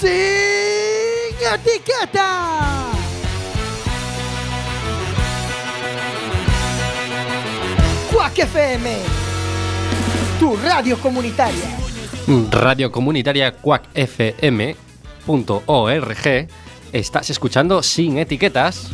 [0.00, 2.90] Sin etiqueta.
[8.12, 8.96] Quack FM,
[10.38, 11.86] tu radio comunitaria.
[12.50, 14.76] Radio Comunitaria Quack FM.org.
[16.92, 18.90] Estás escuchando sin etiquetas.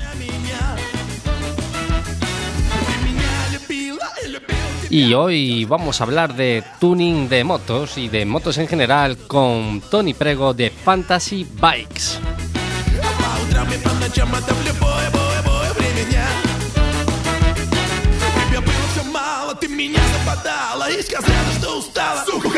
[4.92, 9.82] Y hoy vamos a hablar de tuning de motos y de motos en general con
[9.92, 12.20] Tony Prego de Fantasy Bikes.
[13.58, 16.06] Утром и по ночам это в любое, бое, бое время
[18.50, 22.51] Тебе было все мало, ты меня западала И сказала, что устала Сука,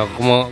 [0.00, 0.50] Bueno, ¿cómo,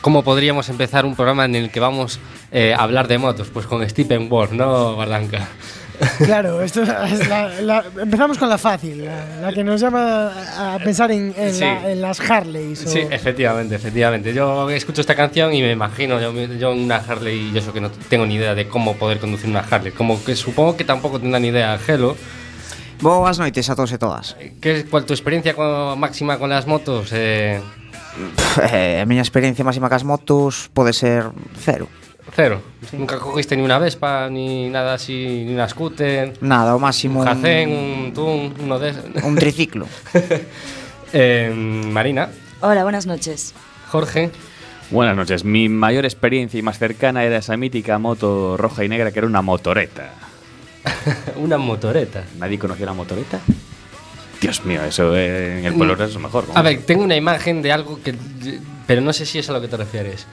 [0.00, 2.18] cómo podríamos empezar un programa en el que vamos
[2.52, 3.48] eh, a hablar de motos?
[3.52, 5.46] Pues con Stephen Ward, ¿no, Barranca?
[6.18, 10.32] Claro, esto es la- la- empezamos con la fácil, la, la que nos llama
[10.74, 11.60] a pensar en, en Sí.
[11.60, 12.84] la- en las Harleys.
[12.84, 14.34] o- Sí, efectivamente, efectivamente.
[14.34, 17.72] Yo escucho esta canción y me imagino yo, yo en una Harley y yo eso
[17.72, 19.92] que no tengo ni idea de cómo poder conducir una Harley.
[19.92, 22.16] Como que supongo que tampoco tendrá ni idea Gelo.
[23.00, 24.36] Boas noites a todos e todas.
[24.60, 27.10] ¿Qué es cuál tu experiencia con- máxima con las motos?
[27.12, 27.60] Eh,
[28.72, 31.88] Eh, a miña experiencia máxima cas motos pode ser cero.
[32.34, 32.62] cero.
[32.92, 37.26] Nunca cogiste ni una Vespa, ni nada así, ni una scooter, Nada, o máximo un
[37.26, 39.04] Jacén, un Tun, uno de esos.
[39.22, 39.86] un triciclo.
[41.16, 42.28] Eh, Marina,
[42.60, 43.54] Hola, buenas noches.
[43.88, 44.32] Jorge.
[44.90, 45.44] Buenas noches.
[45.44, 49.28] Mi mayor experiencia y más cercana era esa mítica moto roja y negra que era
[49.28, 50.10] una motoreta.
[51.36, 52.24] Una motoreta.
[52.38, 53.38] ¿Nadie conocía la motoreta?
[54.44, 56.44] Dios mío, eso en el pueblo es lo mejor.
[56.54, 58.14] A ver, tengo una imagen de algo que.
[58.86, 60.26] Pero no sé si es a lo que te refieres.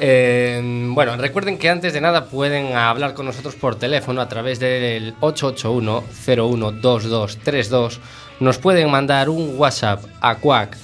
[0.00, 4.58] Eh, bueno, recuerden que antes de nada pueden hablar con nosotros por teléfono a través
[4.58, 7.98] del 881-012232.
[8.40, 10.76] Nos pueden mandar un WhatsApp a Quack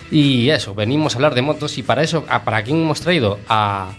[0.09, 3.37] Y eso, venimos a hablar de motos y para eso, ¿a- ¿para quién hemos traído?
[3.47, 3.91] A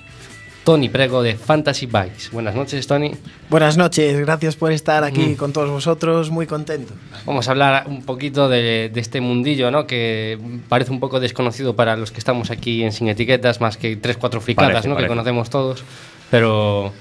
[0.65, 2.31] Tony Prego de Fantasy Bikes.
[2.33, 3.13] Buenas noches, Tony.
[3.49, 5.35] Buenas noches, gracias por estar aquí Mm.
[5.37, 6.95] con todos vosotros, muy contento.
[7.25, 9.87] Vamos a hablar un poquito de, de este mundillo, ¿no?
[9.87, 10.37] Que
[10.69, 14.17] parece un poco desconocido para los que estamos aquí en Sin Etiquetas, más que tres,
[14.17, 14.95] cuatro fricadas, Parece, ¿no?
[14.95, 15.09] Que parece.
[15.11, 15.85] conocemos todos.
[16.31, 16.93] Pero,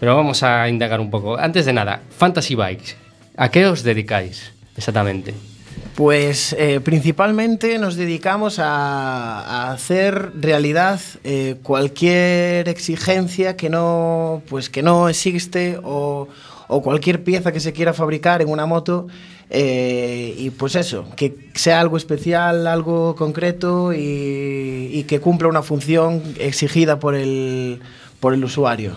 [0.00, 1.38] pero vamos a indagar un poco.
[1.38, 2.94] Antes de nada, Fantasy Bikes.
[3.36, 5.34] ¿A qué os dedicáis exactamente?
[5.94, 14.70] Pues eh, principalmente nos dedicamos a, a hacer realidad eh, cualquier exigencia que no, pues
[14.70, 16.28] que no existe o,
[16.68, 19.08] o cualquier pieza que se quiera fabricar en una moto
[19.50, 25.62] eh, y pues eso, que sea algo especial, algo concreto y, y que cumpla una
[25.62, 27.80] función exigida por el,
[28.20, 28.92] por el usuario.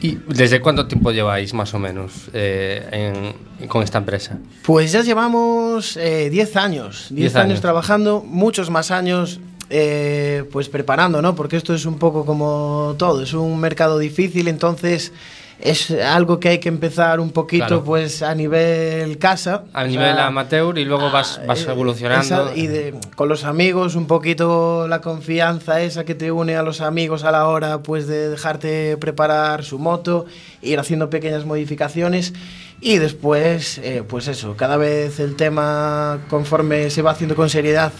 [0.00, 4.38] ¿Y desde cuánto tiempo lleváis más o menos eh, en- con esta empresa?
[4.62, 7.44] Pues ya llevamos eh, 10 años, 10 Diez años.
[7.44, 7.60] años.
[7.60, 11.34] trabajando, muchos más años eh, pues preparando, ¿no?
[11.34, 15.12] Porque esto es un poco como todo, es un mercado difícil, entonces
[15.60, 17.84] es algo que hay que empezar un poquito Claro.
[17.84, 19.64] pues a nivel casa.
[19.72, 22.22] A nivel sea, amateur y luego vas, vas eh, evolucionando.
[22.50, 26.62] esa- y de- con los amigos, un poquito la confianza esa que te une a
[26.62, 30.26] los amigos a la hora pues de dejarte preparar su moto,
[30.62, 32.34] ir haciendo pequeñas modificaciones
[32.80, 37.92] y después, eh, pues eso, cada vez el tema conforme se va haciendo con seriedad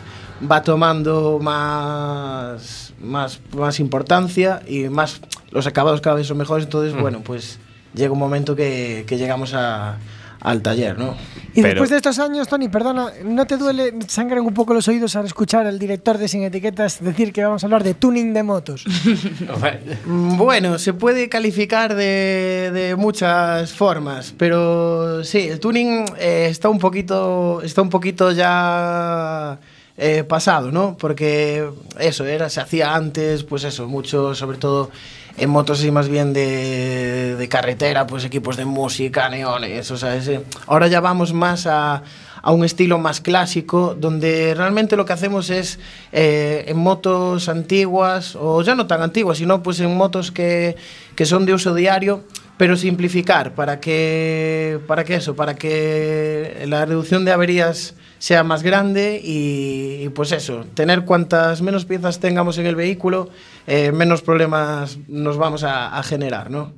[0.48, 5.20] va tomando más, más, más importancia y más
[5.50, 7.00] los acabados cada vez son mejores, entonces Mm.
[7.00, 7.58] bueno, pues
[7.94, 9.96] llega un momento que, que llegamos a-
[10.40, 11.17] al taller, ¿no?
[11.52, 14.87] Y Pero- después de estos años, Tony, perdona, ¿no te duele, sangran un poco los
[14.87, 18.32] oídos al escuchar al director de Sin Etiquetas decir que vamos a hablar de tuning
[18.34, 18.84] de motos?
[20.06, 26.69] Mm, Bueno, se puede calificar de, de muchas formas, pero sí, el tuning eh, está
[26.69, 29.58] un poquito, está un poquito ya
[29.96, 30.96] eh, pasado, ¿no?
[30.96, 31.69] Porque
[31.99, 34.90] eso era, se hacía antes, pues eso, mucho, sobre todo
[35.38, 40.17] en motos así más bien de, de carretera, pues equipos de música, neones, o sea,
[40.17, 40.43] ese.
[40.67, 42.02] ahora ya vamos más a,
[42.43, 45.79] a un estilo más clásico, donde realmente lo que hacemos es
[46.12, 50.76] eh, en motos antiguas, o ya no tan antiguas, sino pues en motos que,
[51.14, 52.25] que son de uso diario,
[52.58, 58.64] pero simplificar para que, para que eso, para que la reducción de averías sea más
[58.64, 63.31] grande y, pues eso, tener cuantas menos piezas tengamos en el vehículo,
[63.69, 66.72] eh, menos problemas nos vamos a, generar, ¿no?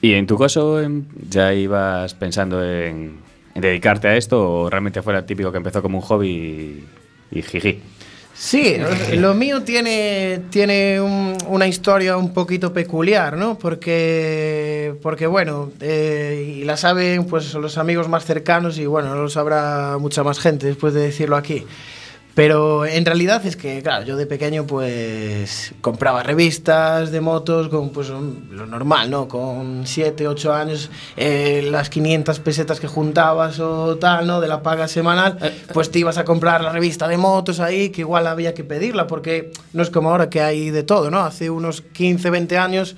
[0.00, 3.18] Y en tu caso, em, ¿ya ibas pensando en,
[3.54, 6.28] en dedicarte a esto o realmente fuera típico que empezó como un hobby
[7.32, 7.80] y, y jiji?
[8.36, 8.76] Sí,
[9.16, 13.56] lo mío tiene, tiene un- una historia un poquito peculiar, ¿no?
[13.56, 19.22] Porque, porque bueno, eh, y la saben pues los amigos más cercanos y bueno, no
[19.22, 21.64] lo sabrá mucha más gente después de decirlo aquí.
[22.34, 27.90] Pero en realidad es que, claro, yo de pequeño pues compraba revistas de motos con
[27.90, 29.28] pues lo normal, ¿no?
[29.28, 34.40] Con 7, 8 años, eh, las 500 pesetas que juntabas o tal, ¿no?
[34.40, 35.38] De la paga semanal,
[35.72, 39.06] pues te ibas a comprar la revista de motos ahí, que igual había que pedirla,
[39.06, 41.20] porque no es como ahora que hay de todo, ¿no?
[41.20, 42.96] Hace unos 15, 20 años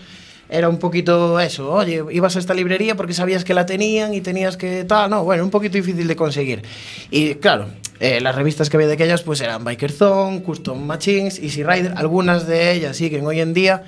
[0.49, 4.21] era un poquito eso, oye, ibas a esta librería porque sabías que la tenían y
[4.21, 6.63] tenías que tal, no, bueno, un poquito difícil de conseguir.
[7.11, 7.67] Y claro,
[7.99, 11.95] eh, las revistas que había de aquellas pues eran Biker Zone, Custom Machines, Easy Rider,
[11.97, 13.85] algunas de ellas siguen hoy en día.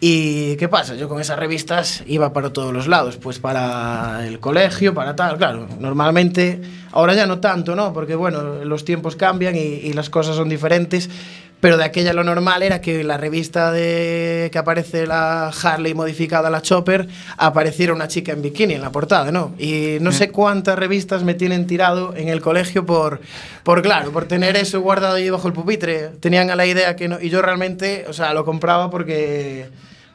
[0.00, 0.94] ¿Y qué pasa?
[0.94, 5.36] Yo con esas revistas iba para todos los lados, pues para el colegio, para tal,
[5.38, 6.60] claro, normalmente,
[6.92, 7.92] ahora ya no tanto, ¿no?
[7.92, 11.10] Porque bueno, los tiempos cambian y, y las cosas son diferentes,
[11.60, 16.50] pero de aquella lo normal era que la revista de que aparece la Harley modificada,
[16.50, 19.54] la Chopper, apareciera una chica en bikini en la portada, ¿no?
[19.58, 23.20] Y no sé cuántas revistas me tienen tirado en el colegio por,
[23.64, 26.10] por claro, por tener eso guardado ahí bajo el pupitre.
[26.20, 29.68] Tenían a la idea que no, y yo realmente, o sea, lo compraba porque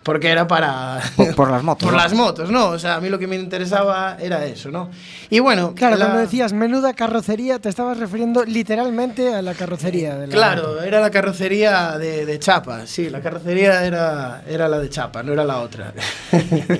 [0.03, 1.97] porque era para Por- por las motos, por ¿no?
[1.97, 2.67] las motos, ¿no?
[2.69, 4.89] O sea, a mí lo que me interesaba era eso, ¿no?
[5.29, 10.15] Y bueno, Claro, la- cuando decías menuda carrocería, te estabas refiriendo literalmente a la carrocería
[10.15, 10.83] de la Claro, moto.
[10.83, 15.33] era la carrocería de, de chapa, sí, la carrocería era, era la de chapa, no
[15.33, 15.93] era la otra.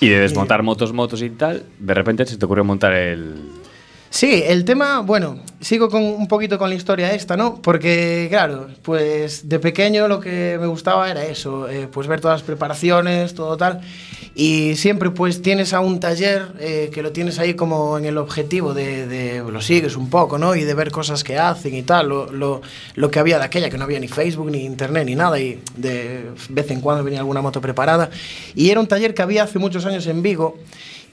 [0.00, 3.36] Y de desmontar motos, motos y tal, de repente se te ocurrió montar el...
[4.14, 7.62] Sí, el tema, bueno, sigo con un poquito con la historia esta, ¿no?
[7.62, 12.40] Porque, claro, pues de pequeño lo que me gustaba era eso, eh, pues ver todas
[12.40, 13.80] las preparaciones, todo tal.
[14.34, 18.18] Y siempre pues tienes a un taller eh, que lo tienes ahí como en el
[18.18, 20.54] objetivo de, de- lo sigues un poco, ¿no?
[20.56, 22.60] Y de ver cosas que hacen y tal, lo, lo,
[22.94, 25.58] lo que había de aquella, que no había ni Facebook, ni internet, ni nada, y
[25.78, 28.10] de vez en cuando venía alguna moto preparada.
[28.54, 30.58] Y era un taller que había hace muchos años en Vigo.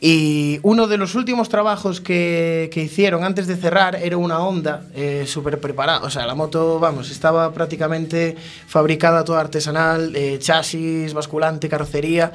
[0.02, 4.84] Y uno de los últimos trabajos que, que hicieron antes de cerrar era una Honda
[4.96, 6.06] eh, súper preparada.
[6.06, 12.32] O sea, la moto, vamos, estaba prácticamente fabricada toda artesanal, eh, chasis, basculante, carrocería.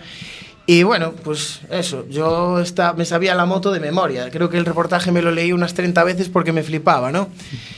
[0.66, 4.30] Y bueno, pues eso, yo esta, me sabía la moto de memoria.
[4.30, 7.28] Creo que el reportaje me lo leí unas 30 veces porque me flipaba, ¿no?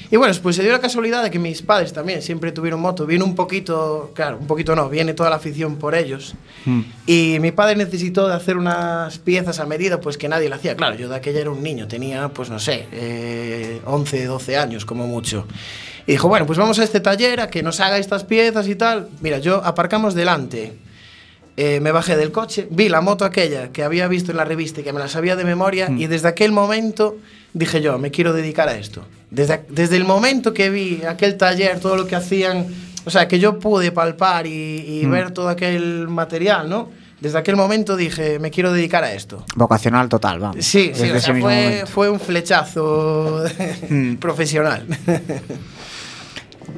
[0.08, 3.04] Y bueno, pues se dio la casualidad de que mis padres también siempre tuvieron moto.
[3.04, 6.36] Viene un poquito, claro, un poquito no, viene toda la afición por ellos.
[7.06, 10.76] Y mi padre necesitó de hacer unas piezas a medida, pues que nadie le hacía.
[10.76, 14.84] Claro, yo de aquella era un niño, tenía, pues no sé, eh, 11, 12 años
[14.84, 15.44] como mucho.
[16.06, 18.76] Y dijo, bueno, pues vamos a este taller a que nos haga estas piezas y
[18.76, 19.08] tal.
[19.20, 20.85] Mira, yo aparcamos delante.
[21.58, 24.82] Eh, me bajé del coche, vi la moto aquella que había visto en la revista
[24.82, 27.17] y que me la sabía de memoria y desde aquel momento
[27.55, 29.06] dije yo, me quiero dedicar a esto.
[29.31, 32.67] Desde, desde el momento que vi aquel taller, todo lo que hacían,
[33.06, 36.91] o sea, que yo pude palpar y, y ver todo aquel material, ¿no?
[37.20, 39.43] Desde aquel momento dije, me quiero dedicar a esto.
[39.55, 40.63] Vocacional total, vamos.
[40.63, 43.43] Sí, sí, o sea, fue, fue un flechazo
[44.20, 44.86] profesional.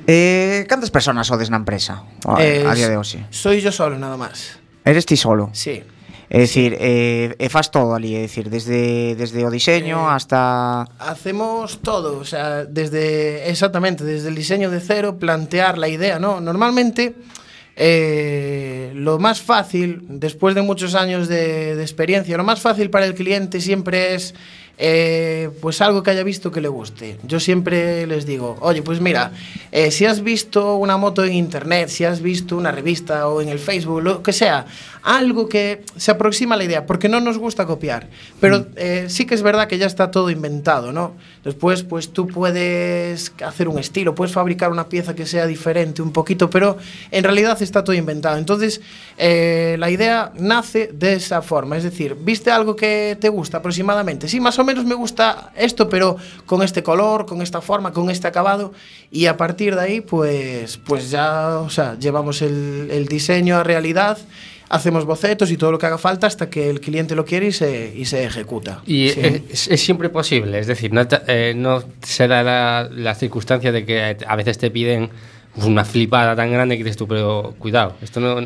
[0.07, 3.27] Eh, cantas personas sodes na empresa a, Eh, a día de hoxe?
[3.31, 4.59] Soy yo solo, nada más.
[4.85, 5.51] Eres ti solo?
[5.53, 5.83] Sí.
[6.31, 10.85] É dicir, eh, e faz todo ali, é dicir, desde desde o diseño eh, hasta
[11.01, 16.43] Hacemos todo, o sea, desde exactamente, desde el diseño de cero, plantear la idea, ¿no?
[16.43, 17.17] Normalmente
[17.77, 23.07] eh, lo más fácil, después de muchos años de, de experiencia, lo más fácil para
[23.07, 24.35] el cliente siempre es
[24.81, 27.19] eh, pues algo que haya visto que le guste.
[27.25, 29.33] Yo siempre les digo, oye, pues mira,
[29.73, 33.49] eh, si has visto una moto en internet, si has visto una revista o en
[33.49, 34.67] el Facebook, lo que sea,
[35.03, 38.09] algo que se aproxima a la idea, porque no nos gusta copiar,
[38.41, 41.15] pero eh, sí que es verdad que ya está todo inventado, ¿no?
[41.43, 46.13] Después, pues tú puedes hacer un estilo, puedes fabricar una pieza que sea diferente un
[46.13, 46.77] poquito, pero
[47.11, 48.37] en realidad está todo inventado.
[48.37, 48.81] Entonces,
[49.17, 54.41] la idea nace de esa forma, es decir, viste algo que te gusta aproximadamente, sí,
[54.41, 58.27] más o menos me gusta esto, pero con este color, con esta forma, con este
[58.27, 58.73] acabado,
[59.11, 63.65] y a partir de ahí, pues, pues ya, o sea, llevamos el, el diseño a
[63.65, 64.19] realidad
[64.71, 67.53] hacemos bocetos y todo lo que haga falta hasta que el cliente lo quiere y
[67.53, 68.83] se, y se ejecuta.
[68.87, 69.21] Y Sí.
[69.51, 73.87] es, es siempre posible, es decir, no, eh, no se da la, la circunstancia de
[73.87, 75.09] que a veces te piden
[75.65, 78.41] una flipada tan grande que dices tú, pero cuidado, esto no...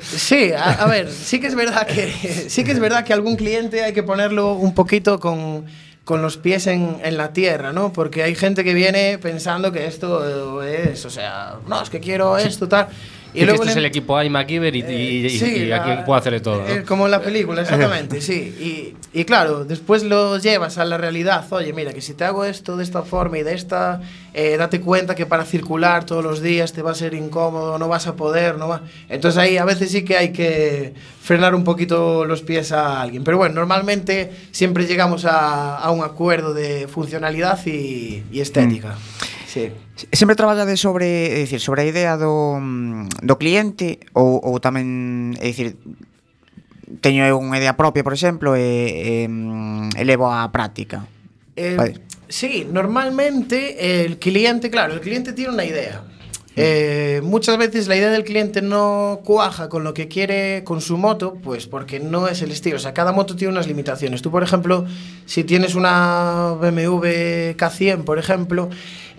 [0.00, 2.10] Sí, a, a ver, sí que es verdad que
[2.48, 5.66] sí que es verdad que algún cliente hay que ponerlo un poquito con,
[6.04, 7.92] con los pies en, en la tierra, ¿no?
[7.92, 12.38] Porque hay gente que viene pensando que esto es, o sea, no, es que quiero
[12.38, 12.88] esto, tal.
[13.34, 16.18] Y, luego esto es el equipo A MacGyver y, y- y- Sí, y aquí puedo
[16.18, 16.68] hacer todo, ¿no?
[16.68, 18.94] eh, como en la película, exactamente, sí.
[19.12, 21.44] Y, y claro, después lo llevas a la realidad.
[21.50, 24.00] Oye, mira, que si te hago esto de esta forma y de esta,
[24.34, 27.88] eh, date cuenta que para circular todos los días te va a ser incómodo, no
[27.88, 28.82] vas a poder, no va.
[29.08, 33.24] Entonces ahí a veces sí que hay que frenar un poquito los pies a alguien.
[33.24, 38.96] Pero bueno, normalmente siempre llegamos a, a un acuerdo de funcionalidad y, y estética.
[39.48, 39.72] sí.
[40.12, 42.60] Sempre traballades sobre, é dicir, sobre a idea do,
[43.24, 45.80] do cliente ou, ou tamén, é dicir,
[47.00, 49.28] teño eu unha idea propia, por exemplo, e, e,
[49.96, 51.08] e levo á práctica.
[51.56, 52.04] Eh, vale.
[52.28, 56.04] Sí, normalmente el cliente, claro, el cliente tiene una idea.
[56.60, 60.98] Eh, muchas veces la idea del cliente no cuaja con lo que quiere con su
[60.98, 62.76] moto, pues porque no es el estilo.
[62.76, 64.22] O sea, cada moto tiene unas limitaciones.
[64.22, 64.84] Tú, por ejemplo,
[65.24, 68.70] si tienes una BMW K100, por ejemplo,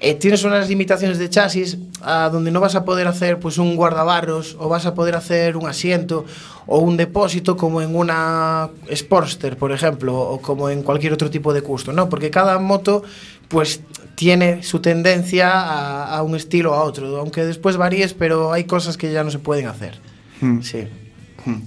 [0.02, 3.76] eh, tienes unas limitaciones de chasis a donde no vas a poder hacer pues un
[3.76, 6.26] guardabarros o vas a poder hacer un asiento
[6.68, 11.54] o un depósito como en una Sportster, por ejemplo, o como en cualquier otro tipo
[11.54, 12.10] de custom, ¿no?
[12.10, 13.04] Porque cada moto
[13.48, 13.82] pues
[14.16, 18.66] tiene su tendencia a, a un estilo o a otro, aunque después varíes, pero hay
[18.66, 20.00] cosas que ya no se pueden hacer.
[20.42, 20.62] Mm.
[20.62, 20.88] Sí.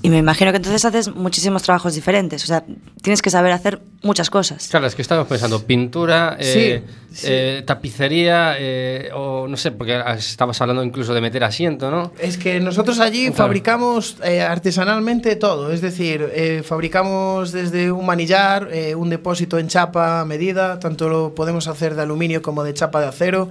[0.03, 2.43] Y me imagino que entonces haces muchísimos trabajos diferentes.
[2.45, 2.65] O sea,
[3.03, 4.69] tienes que saber hacer muchas cosas.
[4.69, 7.27] Claro, es que estamos pensando pintura, eh, Sí, sí.
[7.31, 12.12] eh, tapicería, eh, o no sé, porque estabas hablando incluso de meter asiento, ¿no?
[12.19, 13.37] Es que nosotros allí Claro.
[13.37, 19.69] fabricamos eh, artesanalmente todo, es decir, eh, fabricamos desde un manillar, eh, un depósito en
[19.69, 23.51] chapa a medida, tanto lo podemos hacer de aluminio como de chapa de acero.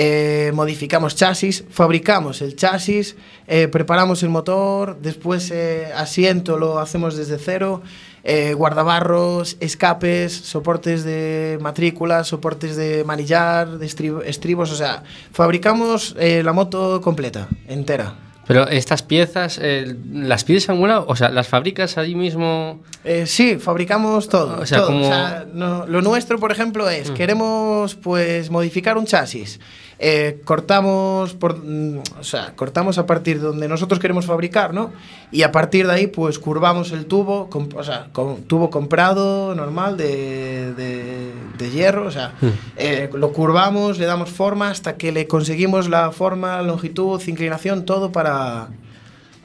[0.00, 3.16] Eh, modificamos chasis, fabricamos el chasis,
[3.48, 7.82] eh, preparamos el motor, después eh, asiento lo hacemos desde cero,
[8.22, 15.02] eh, guardabarros, escapes, soportes de matrícula, soportes de manillar, de estri- estribos, o sea,
[15.32, 18.14] fabricamos eh, la moto completa, entera.
[18.46, 21.04] Pero estas piezas, eh, ¿las pides a algún lado?
[21.08, 22.80] O sea, ¿las fabricas allí mismo?
[23.04, 24.60] Eh, sí, fabricamos todo.
[24.62, 24.86] O sea, todo.
[24.86, 29.60] como- O sea, no- lo nuestro, por ejemplo, es queremos pues modificar un chasis.
[30.00, 34.92] Eh, cortamos por, mm, o sea, cortamos a partir de donde nosotros queremos fabricar, ¿no?
[35.32, 39.54] Y a partir de ahí, pues curvamos el tubo, com- o sea, con tubo comprado
[39.56, 42.32] normal de, de- de hierro, o sea,
[42.76, 48.12] eh, lo curvamos, le damos forma hasta que le conseguimos la forma, longitud, inclinación, todo
[48.12, 48.68] para,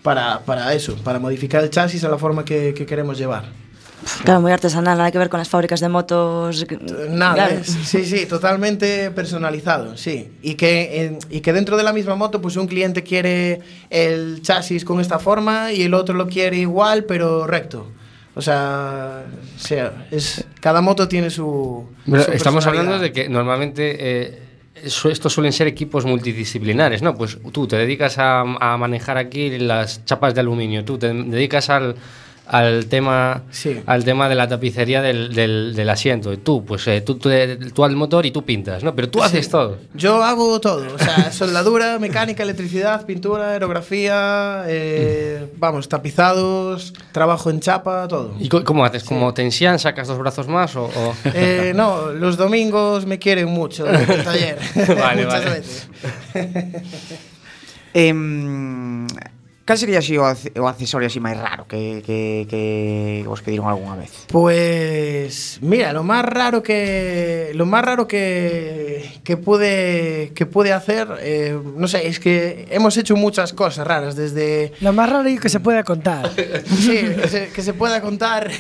[0.04, 3.46] para, para eso, para modificar el chasis a la forma que, que queremos llevar.
[4.24, 6.66] Claro, muy artesanal, nada que ver con las fábricas de motos.
[7.10, 7.54] Nada, Claro.
[7.56, 10.32] es- sí, sí, totalmente personalizado, sí.
[10.42, 14.42] Y que, en- y que dentro de la misma moto, pues un cliente quiere el
[14.42, 17.88] chasis con esta forma y el otro lo quiere igual, pero recto.
[18.36, 21.86] O sea, o sea, es, cada moto tiene su.
[22.10, 24.40] Pero su estamos hablando de que normalmente eh,
[24.84, 27.14] estos suelen ser equipos multidisciplinares, ¿no?
[27.16, 31.70] Pues tú te dedicas a, a manejar aquí las chapas de aluminio, tú te dedicas
[31.70, 31.96] al,
[32.46, 33.82] al tema Sí.
[33.86, 37.30] al tema de la tapicería del, del, del asiento, y tú, pues eh, tú, tú,
[37.74, 38.94] tú al motor y tú pintas, ¿no?
[38.94, 39.78] Pero tú haces todo.
[39.94, 47.60] Yo hago todo, o sea, soldadura, mecánica, electricidad, pintura, aerografía, eh, vamos, tapizados, trabajo en
[47.62, 48.36] chapa, todo.
[48.40, 49.04] ¿Y cómo haces?
[49.06, 49.80] ¿Como tensión?
[49.80, 50.76] ¿Sacas dos brazos más?
[50.76, 54.58] O, o- Eh, no, los domingos me quieren mucho el taller.
[54.98, 55.56] Vale, Muchas vale.
[55.56, 55.88] veces.
[59.66, 63.96] Cal sería así o, o accesorio así máis raro que, que, que vos pediron algunha
[63.96, 64.28] vez?
[64.28, 70.76] Pois, pues, mira, lo máis raro que lo máis raro que que pude que pude
[70.76, 75.32] hacer, eh, no sé, es que hemos hecho muchas cosas raras desde Lo máis raro
[75.32, 76.28] é que se pueda contar.
[76.68, 78.52] sí, que se, que se pueda contar.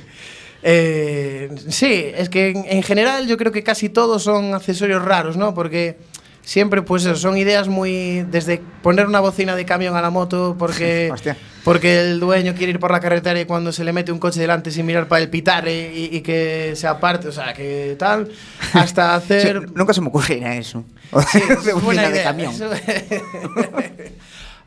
[0.64, 5.36] eh, sí, es que en, en general yo creo que casi todos son accesorios raros,
[5.36, 5.52] ¿no?
[5.52, 6.00] Porque
[6.42, 10.56] siempre pues eso, son ideas muy desde poner una bocina de camión a la moto
[10.58, 11.12] porque
[11.64, 14.40] porque el dueño quiere ir por la carretera y cuando se le mete un coche
[14.40, 18.28] delante sin mirar para el pitar y, y que se aparte, o sea, que tal,
[18.72, 20.84] hasta Sí, hacer nunca se me ocurriría eso.
[21.30, 22.52] Sí, buena bocina de idea, camión.
[22.52, 22.70] eso-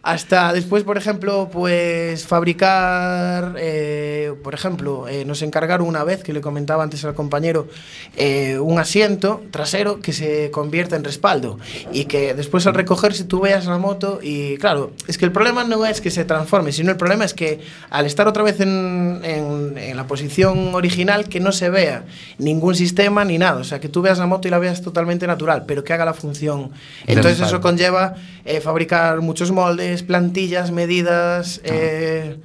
[0.08, 6.32] hasta después, por ejemplo, pues fabricar, eh, por ejemplo, eh, nos encargaron una vez, que
[6.32, 7.68] le comentaba antes al compañero,
[8.16, 11.58] eh, un asiento trasero que se convierta en respaldo
[11.92, 15.64] y que después al recogerse tú veas la moto y claro, es que el problema
[15.64, 17.60] no es que se transforme, sino el problema es que
[17.90, 22.04] al estar otra vez en, en- en la posición original que no se vea
[22.38, 25.26] ningún sistema ni nada, o sea, que tú veas la moto y la veas totalmente
[25.26, 26.70] natural, pero que haga la función.
[27.08, 28.14] Entonces eso conlleva
[28.46, 32.38] eh, fabricar muchos moldes, plantillas, medidas, eh,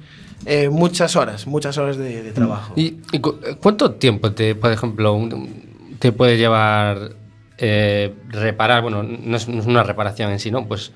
[0.45, 2.73] eh, muchas horas, muchas horas de, de trabajo.
[2.75, 7.11] ¿Y, y cu- cuánto tiempo te, por ejemplo, un- te puede llevar
[7.57, 8.81] eh, reparar?
[8.81, 10.67] Bueno, no es, no es una reparación en sí, ¿no?
[10.67, 10.91] Pues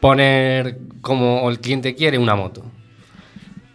[0.00, 2.64] poner como el cliente quiere una moto.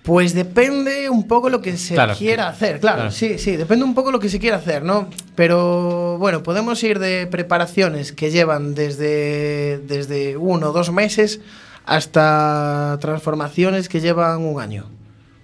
[0.04, 2.14] Pues depende un poco lo que se Claro.
[2.18, 3.12] quiera hacer, claro, Claro.
[3.12, 5.10] sí, sí, depende un poco lo que se quiera hacer, ¿no?
[5.36, 11.42] Pero bueno, podemos ir de preparaciones que llevan desde, desde uno o dos meses
[11.88, 14.86] hasta transformaciones que llevan un año.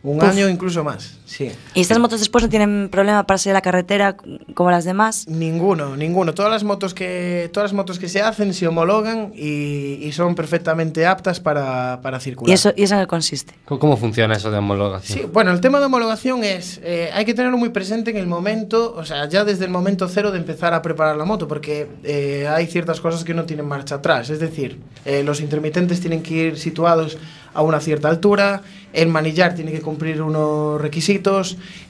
[0.03, 0.23] Un Uf.
[0.25, 1.51] año incluso más, sí.
[1.73, 4.15] ¿Y estas motos después no tienen problema para salir a la carretera
[4.53, 5.27] como las demás?
[5.27, 6.33] Ninguno, ninguno.
[6.33, 10.35] Todas las motos que, todas las motos que se hacen se homologan y, y son
[10.35, 12.49] perfectamente aptas para, para circular.
[12.49, 13.53] ¿Y eso, ¿Y eso en qué consiste?
[13.65, 15.19] ¿Cómo, funciona eso de homologación?
[15.19, 18.27] Sí, bueno, el tema de homologación es, eh, hay que tenerlo muy presente en el
[18.27, 21.87] momento, o sea, ya desde el momento cero de empezar a preparar la moto, porque
[22.03, 24.29] eh, hay ciertas cosas que no tienen marcha atrás.
[24.29, 27.17] Es decir, eh, los intermitentes tienen que ir situados
[27.53, 28.61] a una cierta altura,
[28.93, 31.22] el manillar tiene que cumplir unos requisitos,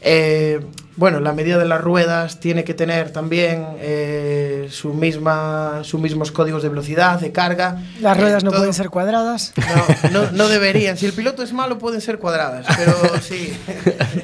[0.02, 0.60] eh,
[0.96, 6.32] bueno, la medida de las ruedas tiene que tener también eh, su misma, sus mismos
[6.32, 7.82] códigos de velocidad, de carga.
[8.00, 9.54] Las eh, ruedas no todo- pueden ser cuadradas.
[10.12, 10.96] no, no, no deberían.
[10.98, 13.52] Si el piloto es malo, pueden ser cuadradas, pero sí.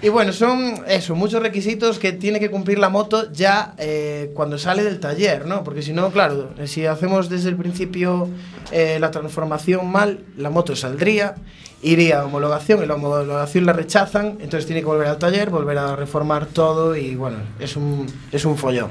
[0.00, 4.56] Y bueno, son eso, muchos requisitos que tiene que cumplir la moto ya eh, cuando
[4.56, 5.64] sale del taller, ¿no?
[5.64, 8.28] Porque si no, claro, si hacemos desde el principio
[8.70, 11.34] eh, la transformación mal, la moto saldría,
[11.82, 15.78] iría a homologación y la homologación la rechazan, entonces tiene que volver al taller, volver
[15.78, 18.90] a reformar todo y bueno, es un, es un follón.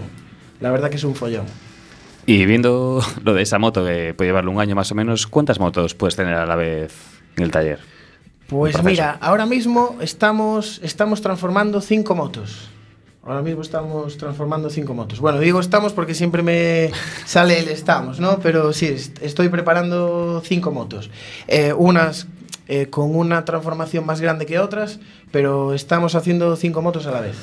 [0.59, 1.45] La verdad que es un follón.
[2.25, 5.61] Y viendo lo de esa moto, que puede llevarlo un año más o menos, ¿cuántas
[5.61, 6.93] motos puedes tener a la vez
[7.37, 7.79] en el taller?
[8.47, 12.69] Pues mira, ahora mismo estamos, estamos transformando cinco motos.
[13.25, 15.19] Ahora mismo estamos transformando cinco motos.
[15.19, 16.91] Bueno, digo estamos porque siempre me
[17.25, 18.39] sale el estamos, ¿no?
[18.39, 21.09] Pero sí, est- estoy preparando cinco motos.
[21.47, 22.27] Eh, unas
[22.69, 24.99] eh, con una transformación más grande que otras,
[25.31, 27.35] pero estamos haciendo cinco motos a la vez.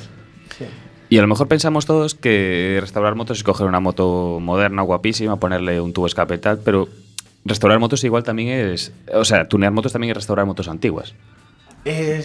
[0.58, 0.64] Sí.
[1.10, 5.36] Y a lo mejor pensamos todos que restaurar motos es coger una moto moderna, guapísima,
[5.36, 6.88] ponerle un tubo escape tal, pero
[7.44, 8.92] restaurar motos igual también es...
[9.12, 11.14] O sea, tunear motos también es restaurar motos antiguas.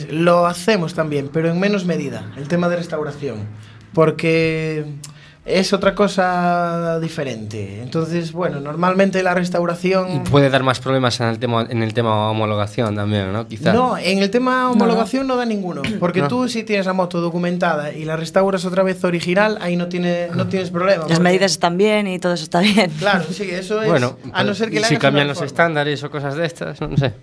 [0.10, 3.39] Lo hacemos también, pero en menos medida, el tema de restauración,
[3.93, 4.86] porque
[5.49, 7.81] es otra cosa diferente.
[7.81, 10.23] Entonces, bueno, normalmente la Y restauración...
[10.25, 13.47] puede dar más problemas en el tema, en el tema homologación también, ¿no?
[13.47, 13.73] Quizás.
[13.73, 16.27] No, en el tema homologación no, da ninguno, porque No.
[16.27, 20.27] tú si tienes la moto documentada y la restauras otra vez original, ahí no, tiene,
[20.35, 21.03] no tienes problema.
[21.03, 22.91] Las porque- medidas están bien y todo eso está bien.
[22.99, 23.89] Claro, sí, eso es...
[23.89, 25.47] Bueno, a no ser que y le si cambian los reforma.
[25.47, 27.13] estándares o cosas de estas, no sé.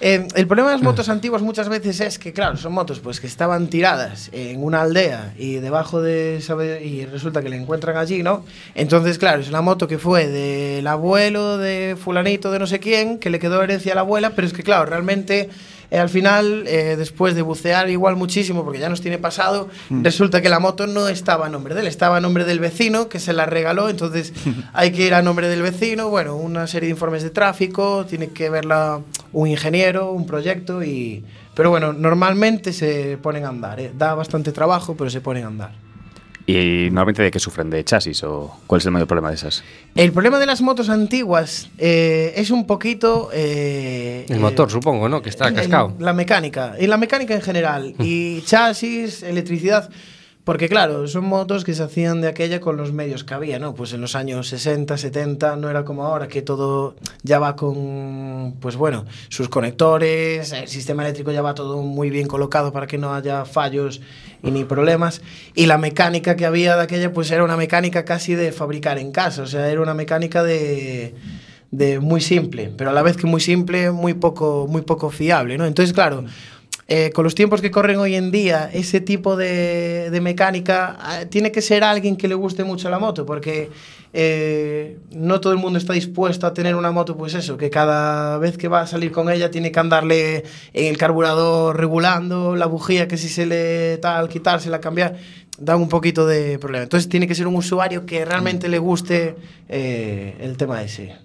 [0.00, 3.18] Eh, el problema de las motos antiguas muchas veces es que, claro, son motos pues
[3.18, 7.96] que estaban tiradas en una aldea y debajo de esa y resulta que la encuentran
[7.96, 8.44] allí, ¿no?
[8.74, 13.18] Entonces, claro, es una moto que fue del abuelo de fulanito de no sé quién,
[13.18, 15.48] que le quedó herencia a la abuela, pero es que, claro, realmente
[15.90, 20.42] eh, al final, eh, después de bucear igual muchísimo, porque ya nos tiene pasado, resulta
[20.42, 23.20] que la moto no estaba a nombre de él, estaba a nombre del vecino que
[23.20, 24.32] se la regaló, entonces
[24.72, 28.28] hay que ir a nombre del vecino, bueno, una serie de informes de tráfico, tiene
[28.28, 29.00] que verla
[29.32, 31.24] un ingeniero, un proyecto y...
[31.54, 33.90] Pero bueno, normalmente se ponen a andar, ¿eh?
[33.96, 35.85] da bastante trabajo, pero se ponen a andar.
[36.48, 39.64] Y normalmente de qué sufren, de chasis o cuál es el mayor problema de esas.
[39.96, 43.30] El problema de las motos antiguas eh, es un poquito...
[43.32, 45.22] eh, El eh, motor, supongo, ¿no?
[45.22, 45.94] Que está el- cascado.
[45.98, 46.74] La mecánica.
[46.78, 47.94] Y la mecánica en general.
[47.98, 49.90] y chasis, electricidad.
[50.46, 53.74] Porque claro, son motos que se hacían de aquella con los medios que había, ¿no?
[53.74, 58.54] Pues en los años 60, 70, no era como ahora que todo ya va con,
[58.60, 62.96] pues bueno, sus conectores, el sistema eléctrico ya va todo muy bien colocado para que
[62.96, 64.00] no haya fallos
[64.40, 65.20] y ni problemas.
[65.56, 69.10] Y la mecánica que había de aquella, pues era una mecánica casi de fabricar en
[69.10, 71.12] casa, o sea, era una mecánica de
[71.70, 75.58] de muy simple, pero a la vez que muy simple, muy poco, muy poco fiable,
[75.58, 75.66] ¿no?
[75.66, 76.24] Entonces, claro,
[76.88, 81.50] eh, con los tiempos que corren hoy en día, ese tipo de, mecánica eh, tiene
[81.50, 83.70] que ser alguien que le guste mucho la moto, porque
[84.12, 88.38] eh, no todo el mundo está dispuesto a tener una moto, pues eso, que cada
[88.38, 92.66] vez que va a salir con ella tiene que andarle en el carburador regulando, la
[92.66, 95.16] bujía que si se le tal, quitársela, cambiar,
[95.58, 96.84] da un poquito de problema.
[96.84, 99.34] Entonces tiene que ser un usuario que realmente le guste
[99.68, 101.16] eh, el tema ese.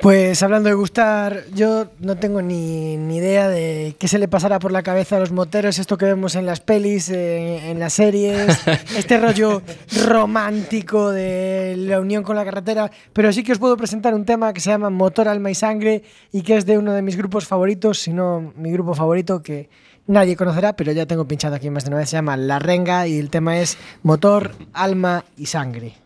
[0.00, 4.58] Pues hablando de gustar, yo no tengo ni, ni idea de qué se le pasará
[4.58, 7.94] por la cabeza a los moteros, esto que vemos en las pelis, eh, en las
[7.94, 8.58] series,
[8.96, 9.62] este rollo
[10.04, 14.52] romántico de la unión con la carretera, pero sí que os puedo presentar un tema
[14.52, 16.02] que se llama Motor, Alma y Sangre
[16.32, 19.70] y que es de uno de mis grupos favoritos, si no mi grupo favorito que
[20.06, 23.06] nadie conocerá, pero ya tengo pinchado aquí más de una vez, se llama La Renga
[23.06, 26.03] y el tema es Motor, Alma y Sangre.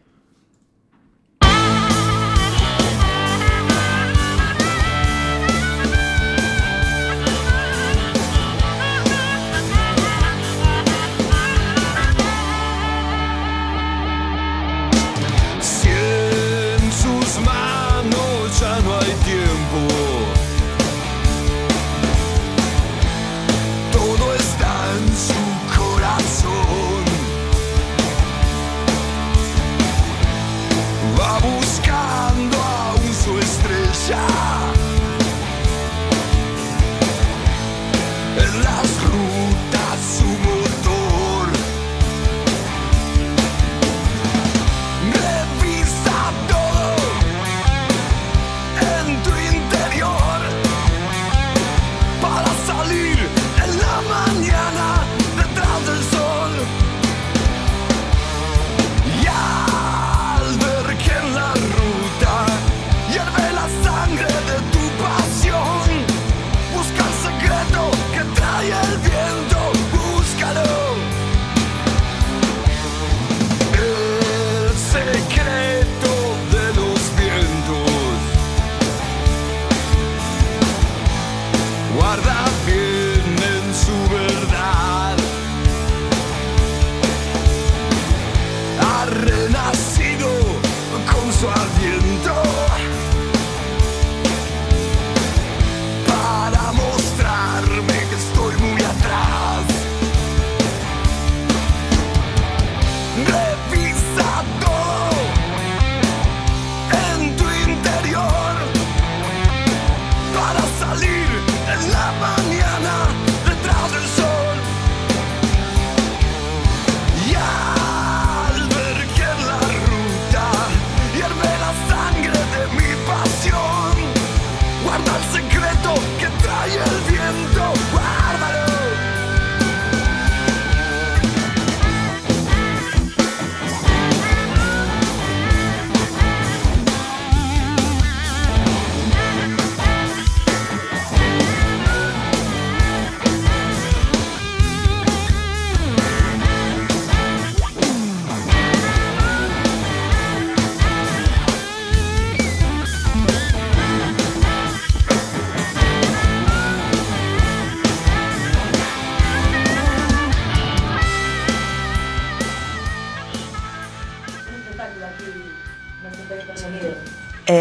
[91.41, 91.78] Con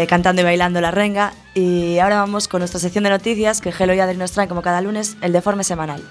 [0.02, 1.32] eh, cantando y bailando la renga.
[1.54, 4.62] Y ahora vamos con nuestra sección de noticias que Gelo y Adri nos traen como
[4.62, 6.02] cada lunes, el deforme semanal.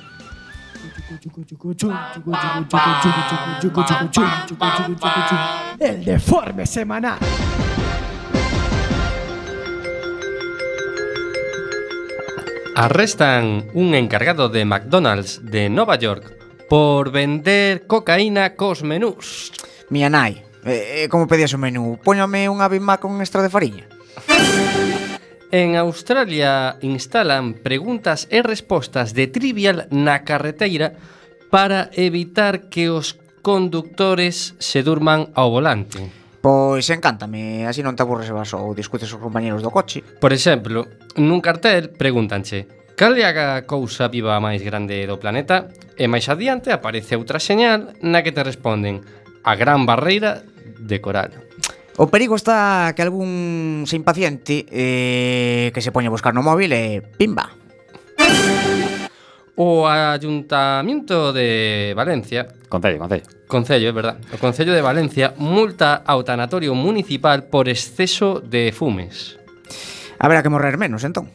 [5.79, 7.19] El deforme semanal.
[12.75, 16.37] Arrestan un encargado de McDonald's de Nova York
[16.69, 19.51] por vender cocaína cos menús.
[19.89, 23.47] Mía nai, Eh, eh, como pedías o menú, póñame unha Big Mac con extra de
[23.47, 23.87] fariña.
[25.47, 30.99] En Australia instalan preguntas e respostas de trivial na carreteira
[31.47, 36.03] para evitar que os conductores se durman ao volante.
[36.43, 40.03] Pois encántame, así non te aburres vas ou discutes os compañeros do coche.
[40.03, 40.83] Por exemplo,
[41.15, 45.69] nun cartel pregúntanche Cal é a cousa viva máis grande do planeta?
[45.93, 49.05] E máis adiante aparece outra señal na que te responden
[49.45, 50.41] a gran barreira
[50.79, 51.31] de coral.
[51.97, 56.69] O perigo está que algún se impaciente eh, que se poña a buscar no móvil
[56.73, 57.49] e eh, pimba.
[59.57, 62.45] O Ayuntamiento de Valencia.
[62.69, 63.25] Concello, Concello.
[63.49, 64.17] Concello, é verdad.
[64.29, 69.41] O Concello de Valencia multa ao tanatorio municipal por exceso de fumes.
[70.21, 71.33] Haberá que morrer menos, entón.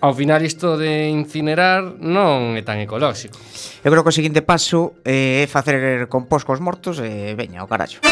[0.00, 3.40] Ao final isto de incinerar non é tan ecolóxico.
[3.80, 7.64] Eu creo que o seguinte paso eh, é facer compost cos mortos e eh, veña
[7.64, 8.04] o carallo.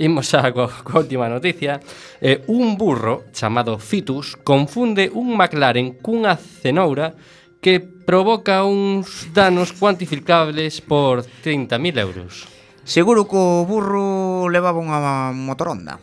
[0.00, 1.84] Imos xa co, co última noticia.
[2.24, 7.12] Eh, un burro chamado Fitus confunde un McLaren cunha cenoura
[7.60, 12.48] que provoca uns danos cuantificables por 30.000 euros.
[12.88, 16.00] Seguro que o burro levaba unha motoronda.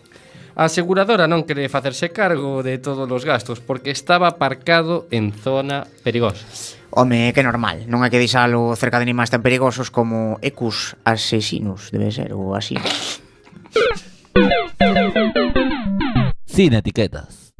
[0.53, 5.89] A aseguradora non quere facerse cargo de todos os gastos porque estaba aparcado en zona
[6.05, 6.45] perigosa.
[6.93, 11.89] Home, que normal, non hai que deixalo cerca de animais tan perigosos como ecus asesinos,
[11.89, 12.77] debe ser, ou así.
[16.45, 17.57] Sin etiquetas.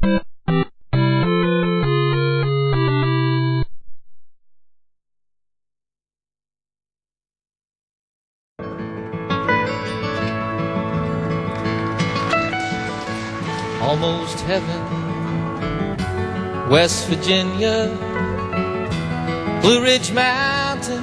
[13.84, 14.80] Almost heaven.
[16.70, 17.90] West Virginia,
[19.62, 21.02] Blue Ridge Mountain,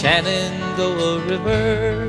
[0.00, 2.08] Shenandoah River.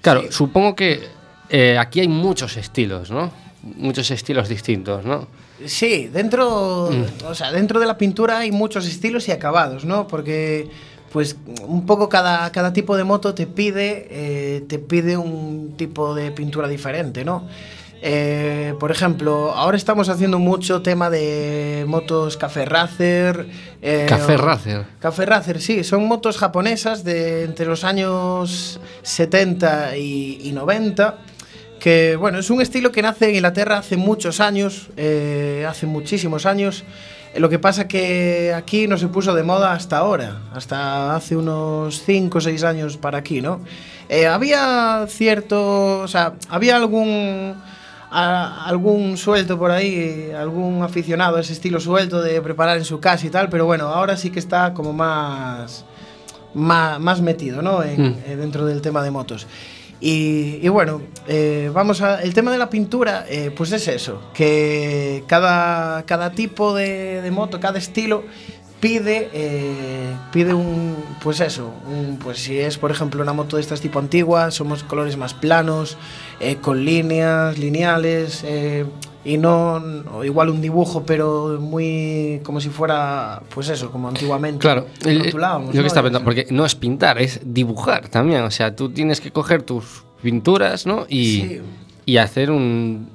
[0.00, 1.00] claro, supongo que
[1.48, 3.32] eh, aquí hay muchos estilos, ¿no?
[3.62, 5.26] Muchos estilos distintos, ¿no?
[5.66, 6.90] Sí, dentro,
[7.26, 10.06] o sea, dentro de la pintura hay muchos estilos y acabados, ¿no?
[10.06, 10.70] Porque
[11.12, 16.14] pues un poco cada, cada tipo de moto te pide, eh, te pide un tipo
[16.14, 17.46] de pintura diferente, ¿no?
[18.00, 23.48] Eh, por ejemplo, ahora estamos haciendo mucho tema de motos Café Racer.
[23.82, 24.84] eh, Café Racer.
[25.00, 31.18] Café Racer, sí, son motos japonesas de entre los años 70 y, y 90.
[31.80, 36.44] Que bueno, es un estilo que nace en Inglaterra hace muchos años, eh, hace muchísimos
[36.44, 36.84] años.
[37.34, 41.36] Eh, Lo que pasa que aquí no se puso de moda hasta ahora, hasta hace
[41.36, 43.60] unos 5 o 6 años para aquí, ¿no?
[44.08, 47.54] Eh, había cierto, o sea, había algún
[48.10, 52.98] a- algún suelto por ahí, algún aficionado a ese estilo suelto de preparar en su
[53.00, 55.84] casa y tal, pero bueno, ahora sí que está como más
[56.54, 57.82] más, más metido, ¿no?
[57.84, 58.16] En- Mm.
[58.26, 59.46] eh, dentro del tema de motos.
[60.00, 62.22] Y, bueno, eh, vamos a.
[62.22, 67.58] El tema de la pintura, eh, pues es eso: que cada, cada tipo de, moto,
[67.58, 68.22] cada estilo
[68.80, 70.96] pide, eh, pide un.
[71.20, 74.84] Pues eso, un, pues si es por ejemplo una moto de estas tipo antigua, somos
[74.84, 75.96] colores más planos,
[76.60, 78.44] con líneas, lineales.
[79.28, 84.58] Y no igual un dibujo, pero muy como si fuera, pues eso, como antiguamente.
[84.60, 85.82] Claro, el- rotulábamos, yo ¿no?
[85.82, 88.42] que estaba pensando, porque no es pintar, es dibujar también.
[88.42, 91.06] O sea, tú tienes que coger tus pinturas, ¿no?
[91.08, 91.60] Y, Sí.
[92.06, 93.08] y hacer un,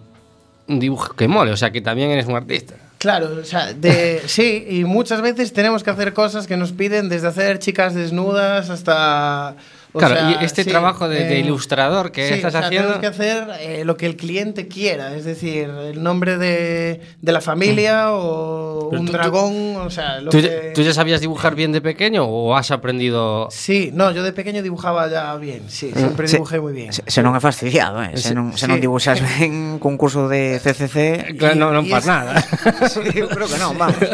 [0.67, 1.52] un dibujo que mole.
[1.52, 2.76] O sea, que también eres un artista.
[2.99, 7.10] Claro, o sea, de, sí, y muchas veces tenemos que hacer cosas que nos piden
[7.10, 9.56] desde hacer chicas desnudas hasta...
[9.95, 12.58] o Claro, sea, y este sí, trabajo de, de eh, ilustrador que sí, estás o
[12.58, 12.93] sea, haciendo.
[12.97, 17.32] Tenemos que hacer eh, lo que el cliente quiera, es decir, el nombre de, de
[17.32, 20.43] la familia o Pero un tú- tú- dragón, o sea, lo ¿Tú, que...
[20.43, 23.47] ya- tú ya sabías dibujar bien de pequeño o has aprendido?
[23.51, 26.91] Sí, no, yo de pequeño dibujaba ya bien, sí, siempre Se- dibujé muy bien.
[26.91, 28.17] Se, se non é fastidiado, eh?
[28.17, 28.71] Se non, se Sí.
[28.73, 31.38] non dibuxas ben cun curso de CCC...
[31.38, 32.34] Claro, no, non y pasa es- nada.
[32.89, 34.01] sí, eu creo que non, vamos.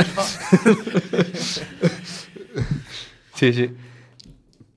[3.35, 3.69] sí, sí.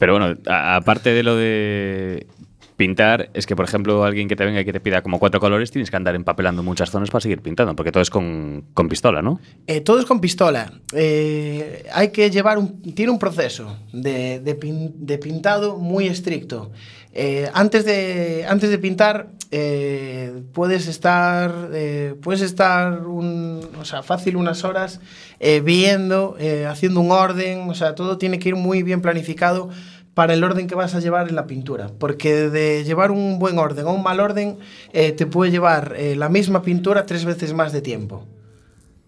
[0.02, 2.26] Pero bueno, aparte de lo de
[2.76, 5.38] pintar, es que por ejemplo alguien que te venga y que te pida como cuatro
[5.38, 8.88] colores, tienes que andar empapelando muchas zonas para seguir pintando, porque todo es con, con
[8.88, 9.38] pistola, ¿no?
[9.68, 10.72] Eh, todo es con pistola.
[10.92, 16.72] Eh, hay que llevar un, tiene un proceso de, de pin- de pintado muy estricto.
[17.14, 19.28] Eh, antes, de, antes de pintar,
[20.52, 21.52] puedes estar,
[22.22, 24.98] puedes estar un, o sea, fácil unas horas
[25.62, 29.68] viendo, haciendo un orden, o sea, todo tiene que ir muy bien planificado
[30.14, 31.90] para el orden que vas a llevar en la pintura.
[31.98, 34.58] Porque de llevar un buen orden o un mal orden,
[34.92, 38.26] eh, te puede llevar eh, la misma pintura tres veces más de tiempo.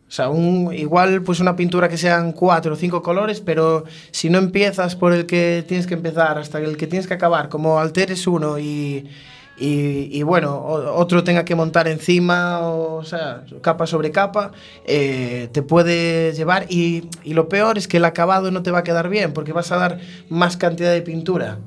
[0.06, 0.30] O sea,
[0.74, 5.12] igual pues una pintura que sean cuatro o cinco colores, pero si no empiezas por
[5.12, 9.08] el que tienes que empezar hasta el que tienes que acabar, como alteres uno y,
[9.56, 14.50] y, y, bueno, otro tenga que montar encima, o, o sea, capa sobre capa,
[14.84, 16.66] eh, te puede llevar.
[16.68, 19.52] Y, y lo peor es que el acabado no te va a quedar bien porque
[19.52, 21.58] vas a dar más cantidad de pintura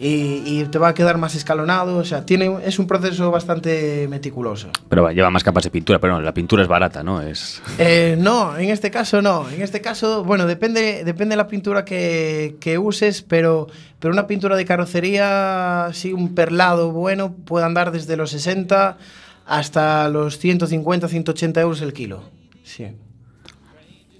[0.00, 4.06] y, y te va a quedar más escalonado, o sea, tiene, es un proceso bastante
[4.08, 4.68] meticuloso.
[4.88, 7.20] Pero va, lleva más capas de pintura, pero no, la pintura es barata, ¿no?
[7.20, 7.60] Es...
[7.78, 9.48] Eh, no, en este caso no.
[9.50, 13.66] En este caso, bueno, depende, depende de la pintura que, que uses, pero,
[13.98, 18.98] pero una pintura de carrocería, sí, un perlado bueno, puede andar desde los 60
[19.46, 22.22] hasta los 150, 180 euros el kilo.
[22.62, 22.86] Sí.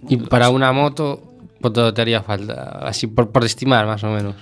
[0.08, 2.80] Y para una moto, ¿cuánto te haría falta?
[2.82, 4.34] Así por, por estimar, más o menos.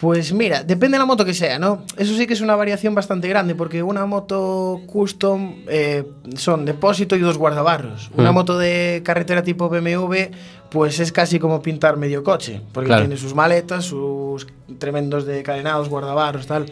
[0.00, 1.82] Pues mira, depende de la moto que sea, ¿no?
[1.98, 6.04] Eso sí que es una variación bastante grande, porque una moto custom eh,
[6.36, 8.10] son depósito y dos guardabarros.
[8.16, 8.34] Una Mm.
[8.34, 10.30] moto de carretera tipo BMW,
[10.70, 13.02] pues es casi como pintar medio coche, porque Claro.
[13.02, 14.46] tiene sus maletas, sus
[14.78, 16.64] tremendos de cadenados, guardabarros, tal.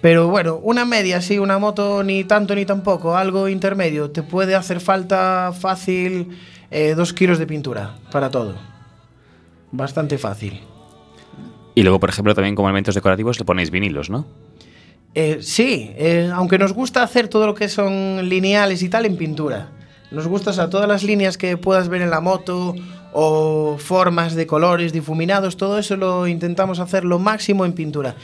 [0.00, 4.54] Pero bueno, una media, sí, una moto ni tanto ni tampoco, algo intermedio, te puede
[4.54, 6.38] hacer falta fácil
[6.70, 8.54] eh, dos kilos de pintura para todo.
[9.72, 10.60] Bastante fácil.
[11.74, 14.26] Y luego, por ejemplo, también como elementos decorativos le ponéis vinilos, ¿no?
[15.14, 19.16] Eh, sí, eh, aunque nos gusta hacer todo lo que son lineales y tal en
[19.16, 19.70] pintura.
[20.10, 22.74] Nos gusta, o sea, todas las líneas que puedas ver en la moto
[23.12, 28.14] o formas de colores difuminados, todo eso lo intentamos hacer lo máximo en pintura.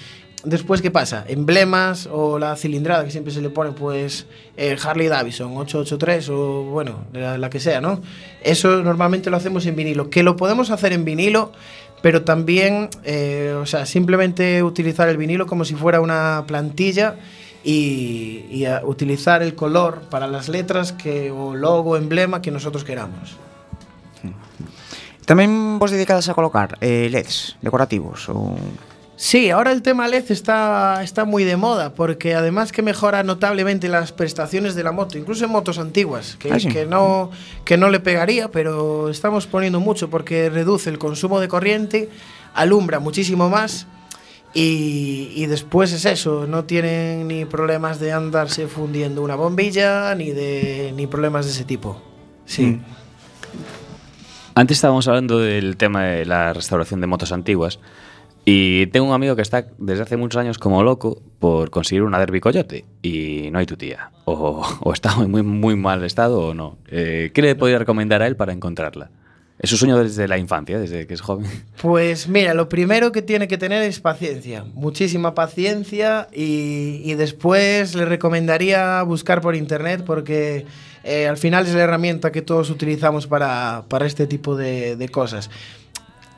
[0.44, 1.24] Después, ¿qué pasa?
[1.26, 6.62] Emblemas o la cilindrada que siempre se le pone, pues eh, Harley Davidson 883 o
[6.64, 8.00] bueno, la, la que sea, ¿no?
[8.42, 10.10] Eso normalmente lo hacemos en vinilo.
[10.10, 11.52] Que lo podemos hacer en vinilo,
[12.02, 17.16] pero también, eh, o sea, simplemente utilizar el vinilo como si fuera una plantilla
[17.64, 23.36] y, a- utilizar el color para las letras que, o logo, emblema que nosotros queramos.
[25.28, 28.56] Tamén vos dedicadas a colocar eh, LEDs decorativos ou...
[29.20, 33.88] Sí, ahora el tema LED está, está muy de moda porque además que mejora notablemente
[33.88, 36.68] las prestaciones de la moto, incluso en motos antiguas, que, Ah, sí.
[36.68, 37.32] que, no,
[37.64, 42.08] que no le pegaría, pero estamos poniendo mucho porque reduce el consumo de corriente,
[42.54, 43.88] alumbra muchísimo más
[44.54, 50.30] y, y después es eso, no tienen ni problemas de andarse fundiendo una bombilla ni,
[50.30, 52.00] de, ni problemas de ese tipo.
[52.46, 52.66] Sí.
[52.66, 52.84] Mm.
[54.54, 57.80] Antes estábamos hablando del tema de la restauración de motos antiguas
[58.50, 62.18] y tengo un amigo que está desde hace muchos años como loco por conseguir una
[62.18, 64.10] Derby Coyote y no hay tu tía.
[64.24, 66.78] O, está en muy, muy mal estado o no.
[66.90, 69.10] Eh, ¿Qué le podría recomendar a él para encontrarla?
[69.58, 71.46] Es su sueño desde la infancia, desde que es joven.
[71.82, 78.06] Pues mira, lo primero que tiene que tener es paciencia, muchísima paciencia y, después le
[78.06, 80.64] recomendaría buscar por internet porque
[81.04, 85.50] eh, al final es la herramienta que todos utilizamos para, para este tipo de cosas.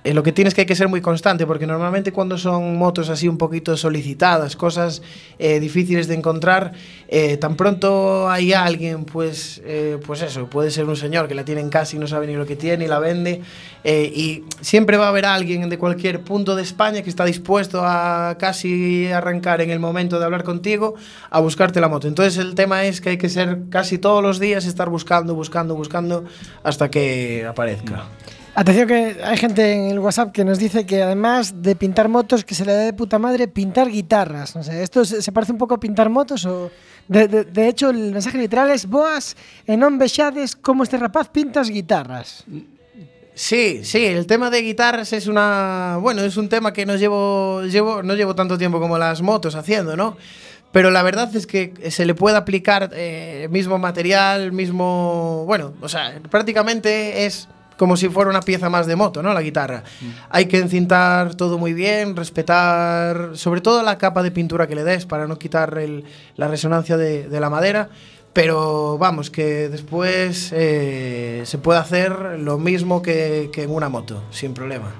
[0.02, 3.10] Eh, lo que tienes que hay que ser muy constante porque normalmente cuando son motos
[3.10, 5.02] así un poquito solicitadas, cosas
[5.38, 6.72] eh, difíciles de encontrar,
[7.08, 11.44] eh, tan pronto hay alguien, pues, eh, pues eso, puede ser un señor que la
[11.44, 13.42] tiene en casa y no sabe ni lo que tiene y la vende,
[13.84, 18.36] y siempre va a haber alguien de cualquier punto de España que está dispuesto a
[18.38, 20.94] casi arrancar en el momento de hablar contigo
[21.30, 22.06] a buscarte la moto.
[22.06, 25.74] Entonces el tema es que hay que ser casi todos los días estar buscando, buscando,
[25.74, 26.24] buscando
[26.62, 28.04] hasta que aparezca.
[28.54, 32.44] Atención que hay gente en el WhatsApp que nos dice que además de pintar motos,
[32.44, 34.56] que se le da de puta madre pintar guitarras.
[34.56, 36.70] ¿esto se, parece un poco a pintar motos o...?
[37.08, 39.34] De, hecho, el mensaje literal es Boas,
[39.66, 42.46] e non vexades como este rapaz pintas guitarras.
[43.34, 47.62] Sí, sí, el tema de guitarras es una, bueno, es un tema que no llevo,
[48.04, 50.16] no llevo tanto tiempo como las motos haciendo, ¿no?
[50.70, 55.88] Pero la verdad es que se le puede aplicar eh, mismo material, mismo, bueno, o
[55.88, 57.48] sea, prácticamente es
[57.80, 59.32] como si fuera una pieza más de moto, ¿no?
[59.32, 59.84] La guitarra.
[60.28, 64.84] Hay que encintar todo muy bien, respetar, sobre todo la capa de pintura que le
[64.84, 66.04] des para no quitar el-
[66.36, 67.88] la resonancia de, de la madera.
[68.34, 74.22] Pero vamos, que después eh, se puede hacer lo mismo que, que en una moto,
[74.30, 74.92] sin problema.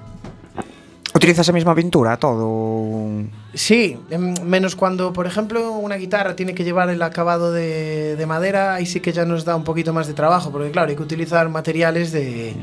[1.12, 3.24] Utilizas a mesma pintura todo?
[3.52, 8.26] Sí, em, menos cuando, por ejemplo, una guitarra tiene que llevar el acabado de, de
[8.26, 10.96] madera, ahí sí que ya nos da un poquito más de trabajo, porque claro, hay
[10.96, 12.54] que utilizar materiales de,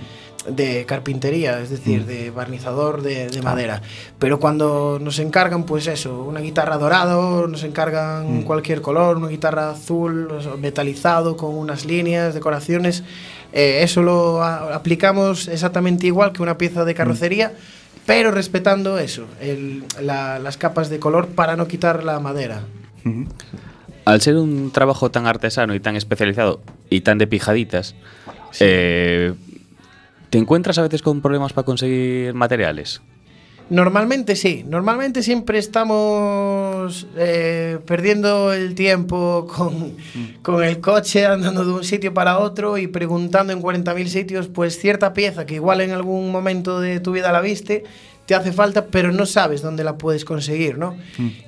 [0.50, 3.82] de carpintería, es decir, de barnizador de, de madera.
[4.18, 9.72] Pero cuando nos encargan, pues eso, una guitarra dorado, nos encargan cualquier color, una guitarra
[9.72, 10.30] azul,
[10.60, 13.04] metalizado, con unas líneas, decoraciones,
[13.52, 17.54] eh, eso lo aplicamos exactamente igual que una pieza de carrocería.
[18.08, 22.62] Pero respetando eso, el- la- las capas de color para no quitar la madera.
[24.06, 27.94] Al ser un trabajo tan artesano y tan especializado y tan de pijaditas,
[28.62, 29.34] eh,
[30.30, 33.02] ¿te encuentras a veces con problemas para conseguir materiales?
[33.70, 39.94] Normalmente sí, normalmente siempre estamos eh, perdiendo el tiempo con,
[40.42, 44.80] con el coche, andando de un sitio para otro y preguntando en 40.000 sitios, pues
[44.80, 47.84] cierta pieza que igual en algún momento de tu vida la viste,
[48.28, 50.96] te hace falta, pero no sabes dónde la puedes conseguir, ¿no?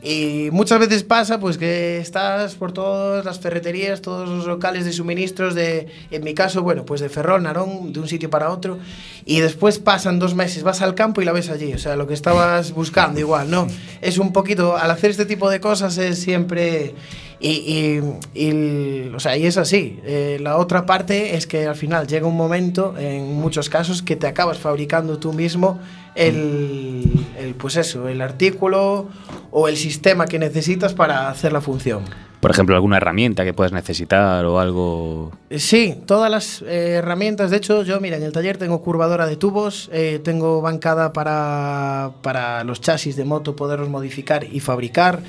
[0.02, 4.94] Y muchas veces pasa pues que estás por todas las ferreterías, todos los locales de
[4.94, 8.80] suministros de, en mi caso, bueno, pues de Ferrol, Narón, de un sitio para otro,
[9.26, 12.08] y después pasan dos meses, vas al campo y la ves allí, o sea, lo
[12.08, 13.68] que estabas buscando igual, ¿no?
[14.02, 16.96] Es un poquito, al hacer este tipo de cosas es siempre...
[17.42, 18.02] Y,
[18.36, 19.98] y- y o sea, y es así.
[20.04, 24.18] Eh, la otra parte es que al final llega un momento, en muchos casos, que
[24.18, 25.80] te acabas fabricando tú mismo
[26.16, 29.08] el, el, pues eso, el artículo
[29.52, 32.04] o el sistema que necesitas para hacer la función.
[32.40, 35.32] Por ejemplo, alguna herramienta que puedas necesitar o algo.
[35.50, 37.52] Eh, Sí, todas las eh, herramientas.
[37.52, 42.12] De hecho, yo, mira, en el taller tengo curvadora de tubos, eh, tengo bancada para,
[42.22, 45.20] para los chasis de moto poderlos modificar y fabricar.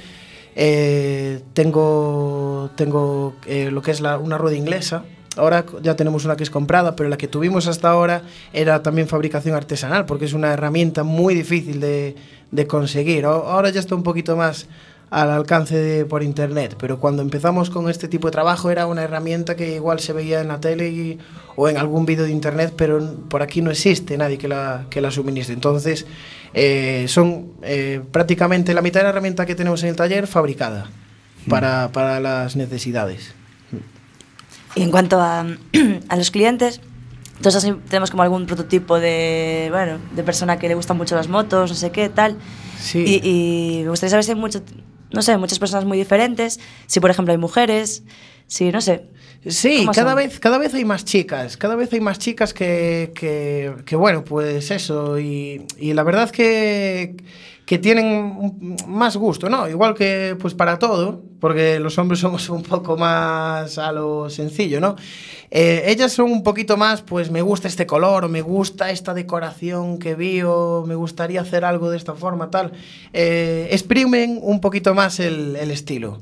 [0.54, 5.04] Eh, tengo tengo lo que es la- una rueda inglesa.
[5.36, 8.22] Ahora ya tenemos una que es comprada, pero la que tuvimos hasta ahora
[8.52, 12.16] era también fabricación artesanal, porque es una herramienta muy difícil de,
[12.50, 13.24] de conseguir.
[13.24, 14.66] Ahora ya está un poquito más
[15.10, 19.02] al alcance de, por internet, pero cuando empezamos con este tipo de trabajo era una
[19.02, 21.18] herramienta que igual se veía en la tele y-
[21.56, 25.00] o en algún vídeo de internet, pero por aquí no existe nadie que la, que
[25.00, 25.54] la suministre.
[25.54, 26.06] Entonces,
[26.54, 30.88] eh, son eh, prácticamente la mitad de la herramienta que tenemos en el taller fabricada
[31.48, 33.34] para, para las necesidades.
[34.74, 35.40] Y en cuanto a,
[36.08, 36.80] a los clientes,
[37.44, 41.70] así tenemos como algún prototipo de, bueno, de persona que le gustan mucho las motos,
[41.70, 42.36] no sé qué, tal.
[42.80, 43.04] Sí.
[43.06, 43.28] Y,
[43.80, 44.62] y me gustaría saber si hay mucho,
[45.12, 48.02] no sé, muchas personas muy diferentes, si por ejemplo hay mujeres,
[48.46, 49.06] si no sé.
[49.46, 50.16] Sí, ¿Cómo cada son?
[50.18, 54.22] vez, cada vez hay más chicas, cada vez hay más chicas que, que, que, bueno,
[54.22, 57.16] pues eso, y, y la verdad que,
[57.70, 59.68] que tienen más gusto, ¿no?
[59.68, 64.80] Igual que pues para todo, porque los hombres somos un poco más a lo sencillo,
[64.80, 64.96] ¿no?
[65.52, 69.14] Eh, ellas son un poquito más, pues me gusta este color, o me gusta esta
[69.14, 72.72] decoración que vi, o me gustaría hacer algo de esta forma, tal.
[73.12, 76.20] Eh, exprimen un poquito más el, el estilo.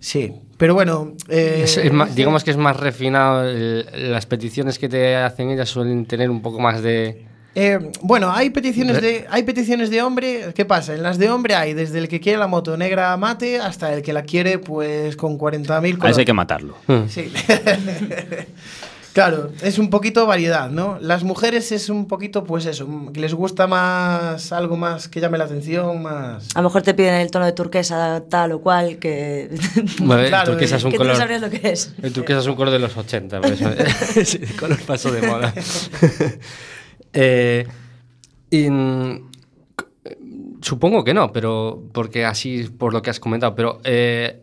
[0.00, 1.12] Sí, pero bueno...
[1.28, 3.44] eh, Es- es más- digamos que es más refinado.
[3.46, 7.26] el- las peticiones que te hacen ellas suelen tener un poco más de.
[7.58, 10.52] Eh, bueno, hay peticiones de hay peticiones de hombre.
[10.54, 10.94] ¿Qué pasa?
[10.94, 14.02] En las de hombre hay desde el que quiere la moto negra mate hasta el
[14.02, 16.18] que la quiere pues con 40.000 A ese colores.
[16.18, 16.76] hay que matarlo.
[17.08, 17.32] Sí.
[19.14, 20.98] claro, es un poquito variedad, ¿no?
[21.00, 25.38] Las mujeres es un poquito pues eso, que les gusta más algo más que llame
[25.38, 28.98] la atención, más A lo mejor te piden el tono de turquesa tal o cual
[28.98, 29.48] que...
[29.98, 31.16] El Claro, turquesa es un que tú no color.
[31.16, 31.94] sabrías lo que es.
[32.02, 33.70] El turquesa es un color de los 80, por eso
[34.14, 35.54] ese color pasó de moda.
[37.18, 37.66] Eh,
[39.78, 40.18] c-
[40.60, 44.42] supongo que no, pero porque así por lo que has comentado, pero eh,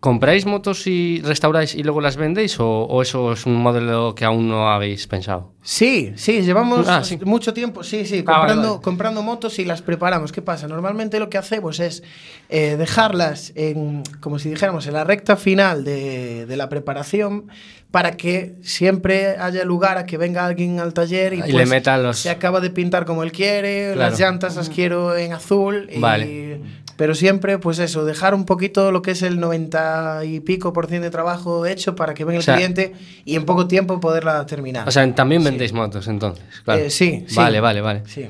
[0.00, 4.24] ¿compráis motos y restauráis y luego las vendéis o, o eso es un modelo que
[4.24, 5.52] aún no habéis pensado?
[5.62, 7.18] Sí, sí, llevamos Ah, sí.
[7.24, 8.82] mucho tiempo, sí, sí, Ah, vale, comprando, vale.
[8.82, 10.32] comprando motos y las preparamos.
[10.32, 10.66] ¿Qué pasa?
[10.68, 12.02] Normalmente lo que hacemos es
[12.48, 17.48] eh, dejarlas en, como si dijéramos, en la recta final de, de la preparación
[17.90, 21.66] para que siempre haya lugar a que venga alguien al taller y, Y pues, le
[21.66, 24.10] meta los- se acaba de pintar como él quiere, Claro.
[24.10, 26.60] las llantas las quiero en azul, y- Vale.
[27.00, 30.86] Pero siempre pues eso, dejar un poquito lo que es el 90 y pico por
[30.86, 32.92] ciento de trabajo hecho para que venga el O sea- cliente
[33.24, 34.86] y en poco tiempo poderla terminar.
[34.86, 36.82] O sea, también vendéis motos entonces, claro.
[36.82, 37.36] Eh, sí, sí.
[37.36, 38.02] Vale, vale, vale.
[38.04, 38.26] Sí.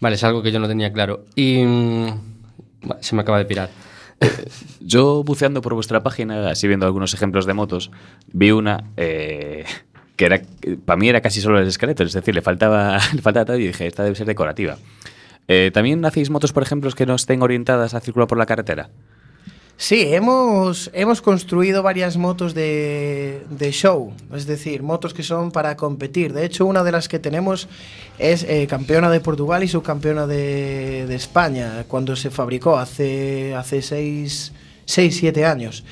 [0.00, 1.26] Vale, es algo que yo no tenía claro.
[1.34, 2.06] Y mm,
[3.00, 3.68] se me acaba de pirar.
[4.80, 7.90] Yo buceando por vuestra página, así viendo algunos ejemplos de motos,
[8.32, 9.66] vi una eh,
[10.16, 10.40] que era
[10.86, 13.66] para mí era casi solo el esqueleto, es decir, le faltaba, le faltaba todo y
[13.66, 14.78] dije, esta debe ser decorativa.
[15.48, 18.90] Eh, ¿También hacéis motos, por ejemplo, que no estén orientadas a circular por la carretera?
[19.76, 25.76] Sí, hemos, hemos construido varias motos de, de show, es decir, motos que son para
[25.76, 26.32] competir.
[26.32, 27.68] De hecho, una de las que tenemos
[28.18, 33.82] es eh, campeona de Portugal y subcampeona de, de España, cuando se fabricó hace, hace
[33.82, 34.52] 6,
[34.86, 35.84] 7 años.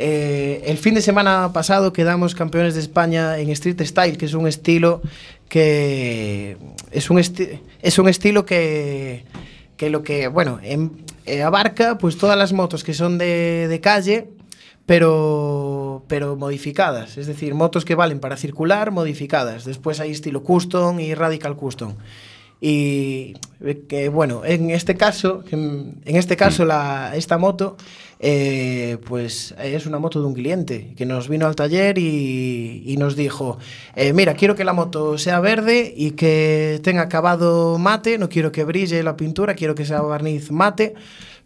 [0.00, 4.34] Eh, el fin de semana pasado quedamos campeones de España en Street Style, que es
[4.34, 5.02] un estilo
[5.48, 6.56] que
[6.90, 9.24] es un, esti es un estilo que,
[9.76, 13.80] que lo que, bueno, en, eh, abarca pues todas las motos que son de, de
[13.80, 14.28] calle,
[14.86, 19.64] pero, pero modificadas, es decir, motos que valen para circular modificadas.
[19.64, 21.94] Después hay estilo custom y radical custom.
[22.60, 23.34] Y
[23.64, 27.76] eh, que bueno, en este caso, en, en este caso la, esta moto
[28.20, 32.96] eh, pues es una moto de un cliente que nos vino al taller y, y
[32.96, 33.58] nos dijo,
[33.94, 38.50] eh, mira, quiero que la moto sea verde y que tenga acabado mate, no quiero
[38.50, 40.94] que brille la pintura, quiero que sea barniz mate,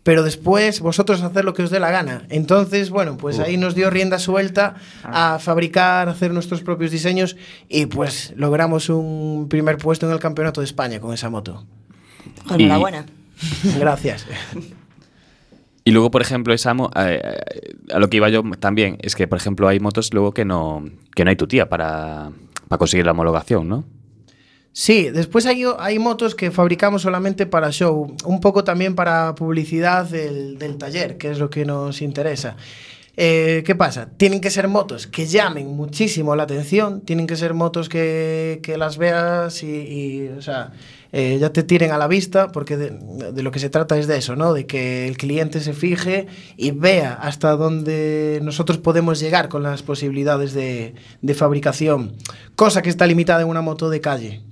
[0.03, 2.27] pero después vosotros hacer lo que os dé la gana.
[2.29, 7.37] Entonces, bueno, pues ahí nos dio rienda suelta a fabricar, hacer nuestros propios diseños
[7.69, 11.65] y pues logramos un primer puesto en el Campeonato de España con esa moto.
[12.57, 13.07] Y- enhorabuena.
[13.79, 14.27] Gracias.
[15.85, 19.27] Y luego, por ejemplo, esa eh, eh, a lo que iba yo también es que,
[19.27, 22.31] por ejemplo, hay motos luego que no, que no hay tutía para,
[22.69, 23.85] para conseguir la homologación, ¿no?
[24.75, 30.09] Sí, después hay, hay motos que fabricamos solamente para show, un poco también para publicidad
[30.09, 32.57] del, del taller, que es lo que nos interesa.
[33.15, 34.09] Eh, ¿Qué pasa?
[34.17, 38.79] Tienen que ser motos que llamen muchísimo la atención, tienen que ser motos que, que
[38.79, 40.73] las veas y, o sea,
[41.13, 42.91] eh, ya te tiren a la vista, porque de,
[43.33, 44.55] de lo que se trata es de eso, ¿no?
[44.55, 49.83] De que el cliente se fije y vea hasta dónde nosotros podemos llegar con las
[49.83, 52.17] posibilidades de, de fabricación,
[52.57, 54.43] cosa que está limitada en una moto de calle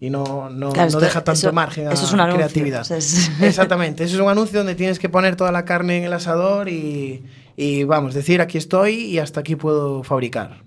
[0.00, 2.38] y no, no, Claro, no esto- deja tanto eso- margen a eso es un anuncio,
[2.38, 2.80] creatividad.
[2.80, 5.98] o sea, es- Exactamente, eso es un anuncio donde tienes que poner toda la carne
[5.98, 7.22] en el asador y,
[7.56, 10.64] y vamos, decir aquí estoy y hasta aquí puedo fabricar.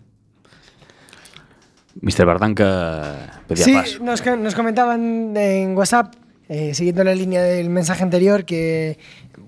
[2.01, 2.25] Mr.
[2.25, 4.03] Bardanca pedía Sí, paso.
[4.03, 6.13] nos, nos comentaban en WhatsApp,
[6.49, 8.97] eh, siguiendo la línea del mensaje anterior, que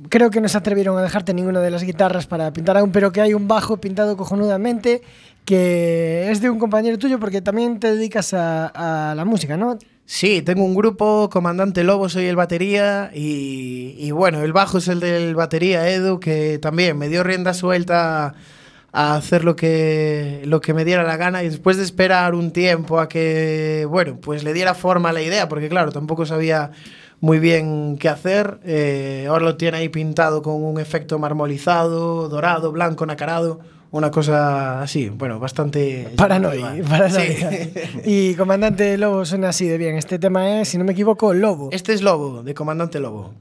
[0.10, 3.12] creo que no se atrevieron a dejarte ninguna de las guitarras para pintar aún, pero
[3.12, 5.02] que hay un bajo pintado cojonudamente,
[5.44, 9.78] que es de un compañero tuyo porque también te dedicas a, a la música, ¿no?
[10.08, 14.88] Sí, tengo un grupo, Comandante Lobo, soy el batería y, y bueno, el bajo es
[14.88, 18.36] el del batería Edu, que también me dio rienda suelta
[18.98, 22.52] a hacer lo que, lo que me diera la gana y después de esperar un
[22.52, 26.72] tiempo a que, bueno, pues le diera forma a la idea, porque claro, tampoco sabía
[27.20, 32.72] muy bien qué hacer, eh, ahora lo tiene ahí pintado con un efecto marmolizado, dorado,
[32.72, 33.60] blanco, nacarado,
[33.92, 36.08] una cosa así, bueno, bastante...
[36.16, 37.52] Paranoia, paranoia.
[37.52, 37.74] Sí.
[38.06, 39.98] Y Comandante Lobo suena así de bien.
[39.98, 41.68] Este tema es, si no me equivoco, Lobo.
[41.74, 43.34] Este es Lobo, de Comandante Lobo.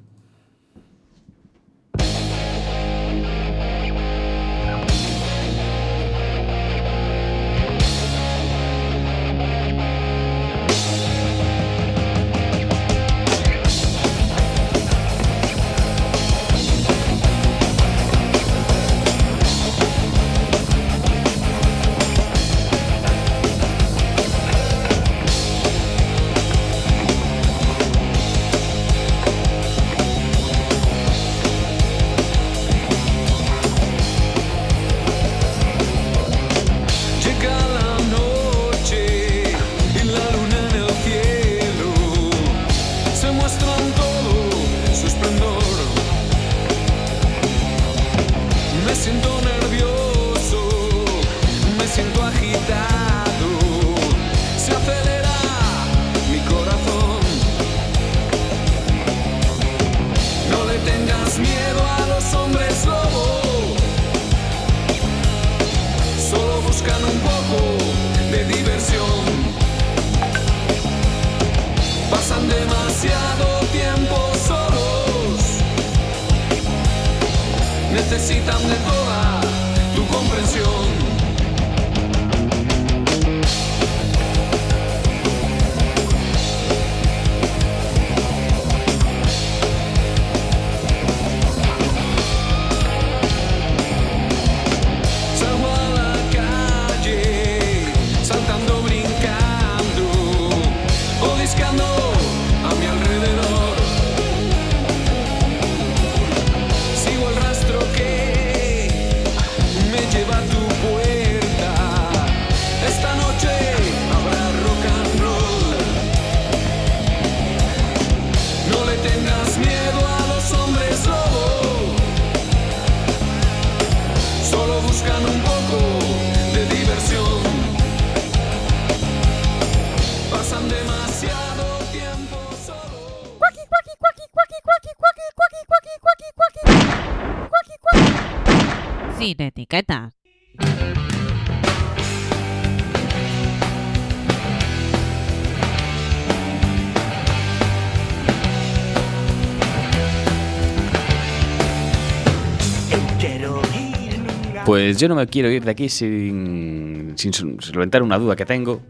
[154.85, 158.45] Pues yo no me quiero ir de aquí sin, sin sol- solventar una duda que
[158.45, 158.81] tengo,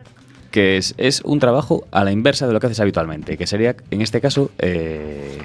[0.50, 3.76] que es, es un trabajo a la inversa de lo que haces habitualmente, que sería,
[3.90, 5.38] en este caso, eh,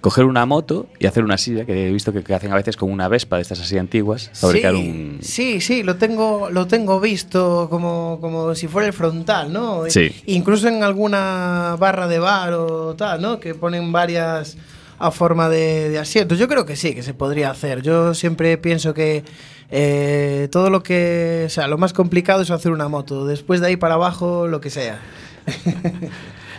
[0.00, 2.76] coger una moto y hacer una silla, que he visto que, que hacen a veces
[2.76, 5.18] con una Vespa de estas así antiguas, fabricar sí, un...
[5.20, 9.82] Sí, sí, lo tengo, lo tengo visto como, como si fuera el frontal, ¿no?
[9.88, 10.12] Sí.
[10.26, 13.40] Incluso en alguna barra de bar o tal, ¿no?
[13.40, 14.56] Que ponen varias
[14.98, 16.38] a forma de, de asientos.
[16.38, 17.82] Yo creo que sí, que se podría hacer.
[17.82, 19.24] Yo siempre pienso que
[19.70, 23.26] eh, todo lo que, o sea, lo más complicado es hacer una moto.
[23.26, 24.98] Después de ahí para abajo, lo que sea.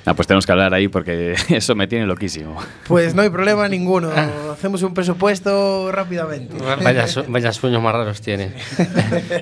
[0.06, 2.56] Ah, pues tenemos que hablar ahí porque eso me tiene loquísimo.
[2.88, 4.10] Pues no hay problema ninguno.
[4.52, 6.56] Hacemos un presupuesto rápidamente.
[6.84, 8.54] Vaya, su- vaya sueños más raros tiene.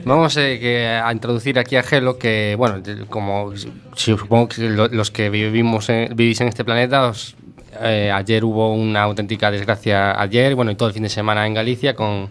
[0.03, 4.87] Vamos eh, que a introducir aquí a Gelo, que, bueno, como si- supongo que lo-
[4.87, 7.35] los que vivimos en- vivís en este planeta, os-
[7.81, 11.53] eh, ayer hubo una auténtica desgracia, ayer, bueno, y todo el fin de semana en
[11.53, 12.29] Galicia, con,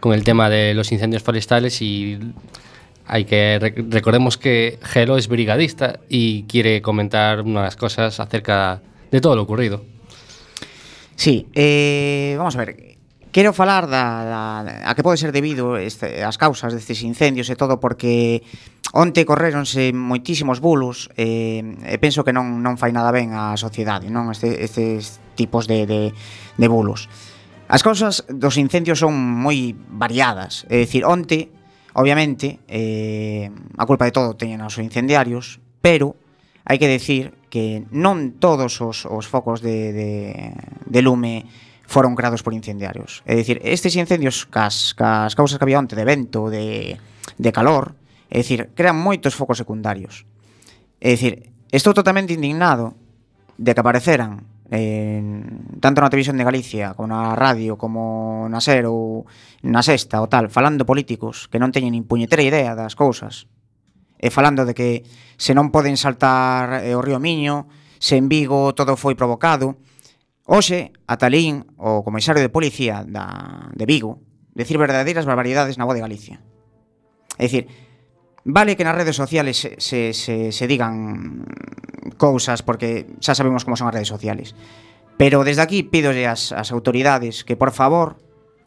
[0.00, 2.18] con el tema de los incendios forestales y
[3.06, 8.80] hay que rec- recordemos que Gelo es brigadista y quiere comentar unas cosas acerca
[9.10, 9.84] de todo lo ocurrido.
[11.16, 12.91] Sí, eh, vamos a ver.
[13.32, 17.56] Quero falar da, da, a que pode ser debido este, as causas destes incendios e
[17.56, 18.44] todo porque
[18.92, 24.12] onte correronse moitísimos bulos eh, e penso que non, non fai nada ben a sociedade
[24.12, 27.08] non este, estes tipos de, de, de bulos.
[27.72, 31.48] As causas dos incendios son moi variadas, é dicir, onte,
[31.96, 33.48] obviamente, eh,
[33.80, 36.20] a culpa de todo teñen os incendiarios, pero
[36.68, 40.12] hai que decir que non todos os, os focos de, de,
[40.84, 41.48] de lume
[41.92, 43.20] foron creados por incendiarios.
[43.28, 46.96] É dicir, estes incendios cas, cas causas que había onte de vento, de,
[47.36, 47.92] de calor,
[48.32, 50.24] é dicir, crean moitos focos secundarios.
[51.04, 52.96] É dicir, estou totalmente indignado
[53.60, 58.88] de que apareceran en, tanto na televisión de Galicia como na radio, como na SER
[58.88, 59.28] ou
[59.60, 63.44] na Sexta ou tal, falando políticos que non teñen nin puñetera idea das cousas.
[64.16, 65.04] E falando de que
[65.36, 67.68] se non poden saltar eh, o río Miño,
[68.00, 69.76] se en Vigo todo foi provocado,
[70.44, 74.18] Hoxe, Atalín, o comisario de policía da, de Vigo,
[74.58, 76.42] decir verdadeiras barbaridades na voz de Galicia.
[77.38, 77.70] É dicir,
[78.42, 81.46] vale que nas redes sociales se, se, se, se digan
[82.18, 84.58] cousas porque xa sabemos como son as redes sociales.
[85.14, 88.18] Pero desde aquí pídolle ás, ás autoridades que, por favor,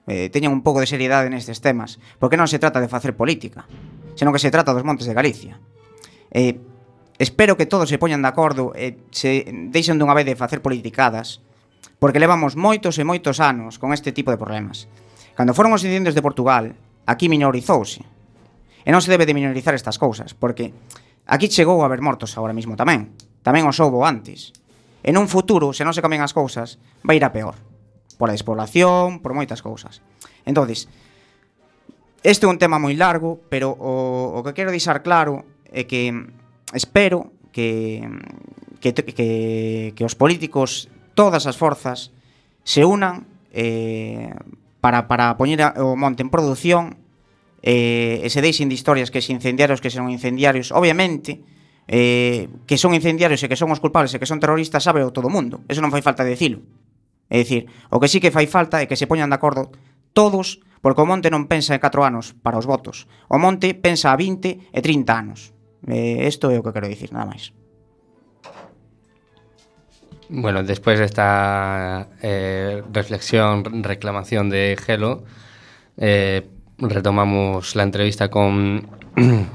[0.07, 3.67] eh, teñan un pouco de seriedade nestes temas, porque non se trata de facer política,
[4.15, 5.59] senón que se trata dos montes de Galicia.
[6.32, 6.55] Eh,
[7.19, 10.63] espero que todos se poñan de acordo e eh, se deixen dunha vez de facer
[10.63, 11.45] politicadas
[12.00, 14.88] porque levamos moitos e moitos anos con este tipo de problemas.
[15.36, 16.76] Cando foron os incendios de Portugal,
[17.08, 18.04] aquí minorizouse.
[18.86, 20.72] E non se debe de minorizar estas cousas, porque
[21.26, 23.16] aquí chegou a haber mortos agora mesmo tamén.
[23.41, 24.54] Tamén os houbo antes.
[25.02, 27.58] E un futuro, se non se cambian as cousas, vai ir a peor.
[28.16, 30.00] Por a despoblación, por moitas cousas.
[30.46, 30.88] Entonces,
[32.26, 36.10] este é un tema moi largo, pero o, o que quero deixar claro é que
[36.74, 38.02] espero que
[38.80, 42.13] que, que, que os políticos todas as forzas
[42.61, 44.30] se unan eh,
[44.84, 46.99] para, para poñer o monte en produción
[47.66, 51.41] eh, e se deixen de historias que se incendiarios que son incendiarios obviamente
[51.88, 55.13] eh, que son incendiarios e que son os culpables e que son terroristas sabe o
[55.13, 55.61] todo o mundo.
[55.70, 56.66] Eso non fai falta decilo.
[57.30, 59.74] É dicir, o que sí que fai falta é que se poñan de acordo
[60.13, 63.09] todos porque o monte non pensa en 4 anos para os votos.
[63.30, 65.53] O monte pensa a 20 e 30 anos.
[65.89, 67.53] Eh, isto é o que quero dicir, nada máis.
[70.30, 75.23] Bueno, después de esta eh, reflexión, reclamación de Gelo,
[75.97, 76.43] eh,
[76.80, 78.88] retomamos la entrevista con...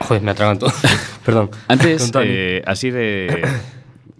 [0.00, 0.68] Joder, me atraganto.
[1.24, 1.50] Perdón.
[1.68, 3.46] Antes, eh, así de,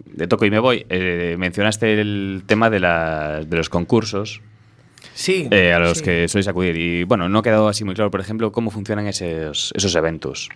[0.05, 4.41] de toco y me voy, eh, mencionaste el tema de, la- de los concursos
[5.13, 5.47] Sí.
[5.51, 6.03] eh, a los sí.
[6.03, 6.75] que sois acudir.
[6.77, 10.49] Y bueno, no ha quedado así muy claro, por ejemplo, cómo funcionan esos, esos eventos.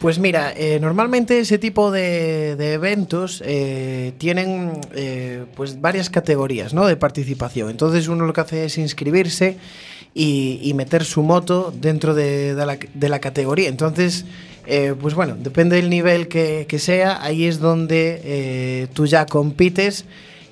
[0.00, 6.72] Pues mira, eh, normalmente ese tipo de, de eventos eh, tienen eh, pues varias categorías
[6.74, 6.86] ¿no?
[6.86, 7.70] de participación.
[7.70, 9.56] Entonces uno lo que hace es inscribirse
[10.14, 13.68] y, meter su moto dentro de, la, categoría.
[13.68, 14.24] Entonces,
[14.66, 19.26] eh, pues bueno, depende del nivel que, que sea, ahí es donde eh, tú ya
[19.26, 20.04] compites.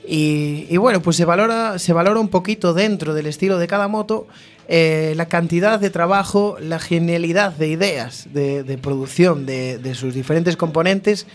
[0.07, 3.89] Y, y bueno, pues se valora, se valora un poquito dentro del estilo de cada
[3.89, 4.27] moto
[4.69, 11.27] eh, la cantidad de trabajo, la genialidad de ideas de, producción de, sus diferentes componentes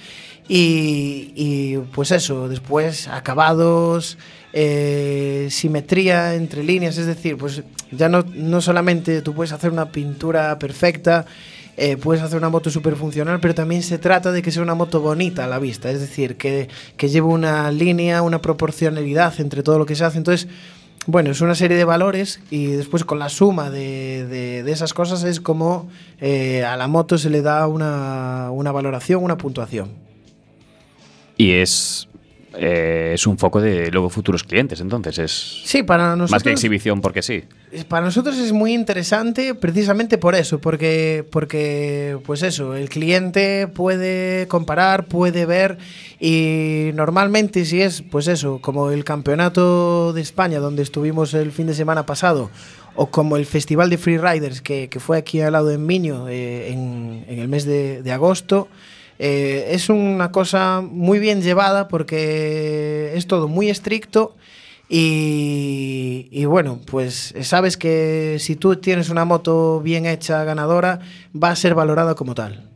[0.49, 4.17] y, y, pues eso, después acabados,
[4.51, 9.91] eh, simetría entre líneas, es decir, pues ya no, no solamente tú puedes hacer una
[9.93, 11.25] pintura perfecta,
[11.77, 14.75] eh, puedes hacer una moto súper funcional, pero también se trata de que sea una
[14.75, 16.67] moto bonita a la vista, es decir, que,
[16.97, 20.17] que lleve una línea, una proporcionalidad entre todo lo que se hace.
[20.17, 20.47] Entonces,
[21.07, 25.23] bueno, es una serie de valores y después con la suma de, de- esas cosas
[25.23, 29.89] es como eh, a la moto se le da una, una valoración, una puntuación.
[31.37, 32.07] Y es,
[32.53, 36.53] eh, es un foco de luego futuros clientes, entonces es Sí, para más que nosotros,
[36.53, 37.43] exhibición porque sí.
[37.87, 44.47] para nosotros es muy interesante precisamente por eso, porque, porque pues eso, el cliente puede
[44.47, 45.77] comparar, puede ver
[46.19, 51.67] y normalmente si es pues eso, como el campeonato de España donde estuvimos el fin
[51.67, 52.49] de semana pasado
[52.95, 56.71] o como el Festival de Freeriders que, que fue aquí al lado de Miño eh,
[56.71, 58.67] en, en el mes de, de agosto,
[59.23, 64.35] eh, es una cosa muy bien llevada porque es todo muy estricto
[64.89, 71.01] y, y bueno, pues sabes que si tú tienes una moto bien hecha, ganadora,
[71.31, 72.67] va a ser valorada como tal.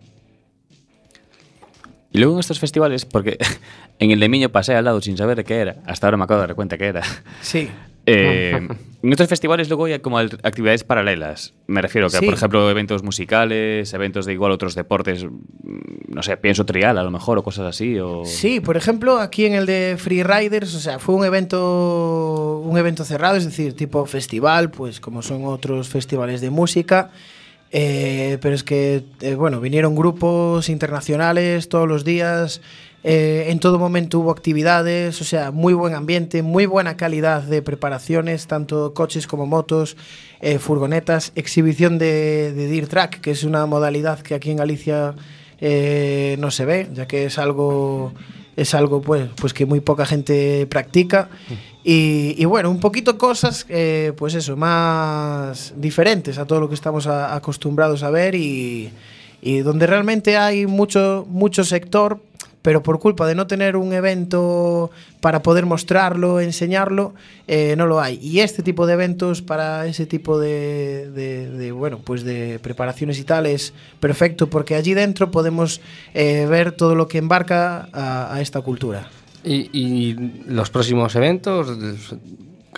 [2.11, 3.39] Y luego en estos festivales, porque
[3.99, 6.25] en el de Miño pasé al lado sin saber de qué era, hasta ahora me
[6.25, 7.01] acabo de dar cuenta que era.
[7.41, 7.71] Sí.
[8.05, 8.67] Eh,
[9.03, 11.53] en estos festivales luego hay como actividades paralelas.
[11.67, 12.25] Me refiero que, Sí.
[12.25, 15.25] por ejemplo, eventos musicales, eventos de igual otros deportes,
[16.07, 17.99] no sé, pienso trial a lo mejor o cosas así.
[17.99, 18.23] O...
[18.25, 23.03] Sí, por ejemplo, aquí en el de Freeriders, o sea, fue un evento un evento
[23.05, 27.11] cerrado, es decir, tipo festival, pues como son otros festivales de música.
[27.71, 32.61] Eh, pero es que, eh, bueno, vinieron grupos internacionales todos los días,
[33.07, 37.61] eh, en todo momento hubo actividades, o sea, muy buen ambiente, muy buena calidad de
[37.61, 39.95] preparaciones, tanto coches como motos,
[40.41, 45.13] eh, furgonetas, exhibición de, de Dirt Track, que es una modalidad que aquí en Galicia
[45.61, 48.11] eh, no se ve, ya que es algo
[48.57, 51.27] es algo pues, pues que muy poca gente practica.
[51.83, 56.75] Y, y bueno, un poquito cosas, eh, pues eso, más diferentes a todo lo que
[56.75, 58.89] estamos a- acostumbrados a ver y,
[59.41, 62.21] y donde realmente hay mucho, mucho sector,
[62.65, 64.89] pero por culpa de no tener un evento
[65.21, 67.13] para poder mostrarlo, enseñarlo,
[67.47, 68.17] eh, no lo hay.
[68.23, 73.23] Y este tipo de eventos para ese tipo de, de- bueno, pues de preparaciones y
[73.23, 75.79] tal es perfecto porque allí dentro podemos
[76.15, 79.09] eh, ver todo lo que embarca a, esta cultura.
[79.43, 80.15] Y, y
[80.47, 81.71] los próximos eventos,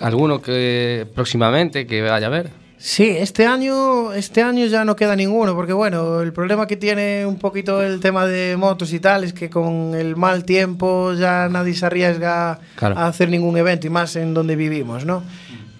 [0.02, 2.50] alguno que próximamente que vaya a ver.
[2.80, 7.26] Sí, este año, este año ya no queda ninguno, porque bueno, el problema que tiene
[7.26, 11.50] un poquito el tema de motos y tal es que con el mal tiempo ya
[11.50, 12.98] nadie se arriesga Claro.
[12.98, 15.24] a hacer ningún evento y más en donde vivimos, ¿no?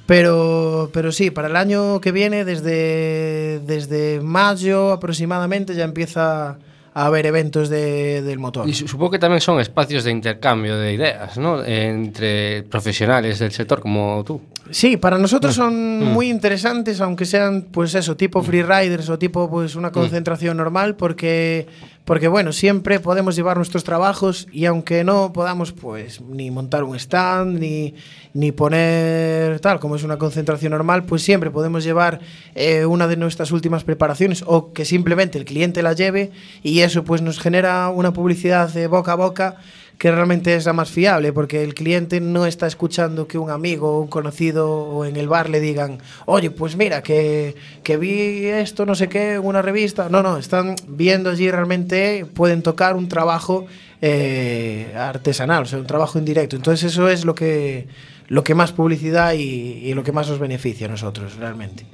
[0.08, 6.58] Pero, pero sí, para el año que viene, desde, desde mayo aproximadamente, ya empieza
[6.94, 8.68] a haber eventos de- del motor.
[8.68, 11.64] Y su- supongo que también son espacios de intercambio de ideas, ¿no?
[11.64, 14.42] Entre profesionales del sector como tú.
[14.72, 16.04] Sí, para nosotros son Mm.
[16.14, 21.68] muy interesantes, aunque sean, pues eso, tipo freeriders o tipo, pues una concentración normal, porque,
[22.06, 26.96] porque bueno, siempre podemos llevar nuestros trabajos y aunque no podamos, pues, ni montar un
[26.96, 27.94] stand, ni,
[28.34, 32.20] ni poner tal, como es una concentración normal, pues siempre podemos llevar
[32.56, 36.32] eh, una de nuestras últimas preparaciones o que simplemente el cliente la lleve
[36.64, 39.56] y eso, pues, nos genera una publicidad de boca a boca
[39.98, 43.98] que realmente es la más fiable, porque el cliente no está escuchando que un amigo
[43.98, 48.46] o un conocido o en el bar le digan, oye, pues mira, que, que vi
[48.46, 50.08] esto, no sé qué, en una revista.
[50.10, 53.66] No, no, están viendo allí realmente, pueden tocar un trabajo
[54.02, 56.56] eh, artesanal, o sea, un trabajo indirecto.
[56.56, 57.88] Entonces eso es lo que,
[58.28, 61.88] lo que más publicidad y, y lo que más nos beneficia a nosotros, realmente.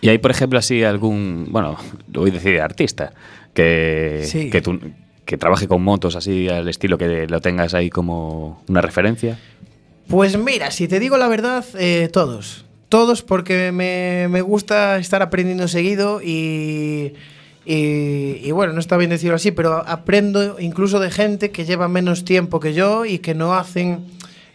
[0.00, 1.76] Y hay, por ejemplo, así algún, bueno,
[2.08, 3.12] voy a decir artista,
[3.54, 4.50] que, Sí.
[4.50, 4.78] que, tú-
[5.24, 9.38] que trabaje con motos así al estilo que lo tengas ahí como una referencia.
[10.08, 12.64] Pues mira, si te digo la verdad, eh, todos.
[12.88, 17.14] Todos porque me, me gusta estar aprendiendo seguido y,
[17.64, 21.88] y, y bueno, no está bien decirlo así, pero aprendo incluso de gente que lleva
[21.88, 24.04] menos tiempo que yo y que no hacen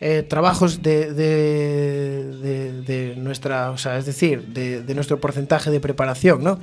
[0.02, 6.60] eh, trabajos de, de, nuestra, o sea, es decir, de, nuestro porcentaje de preparación, ¿no?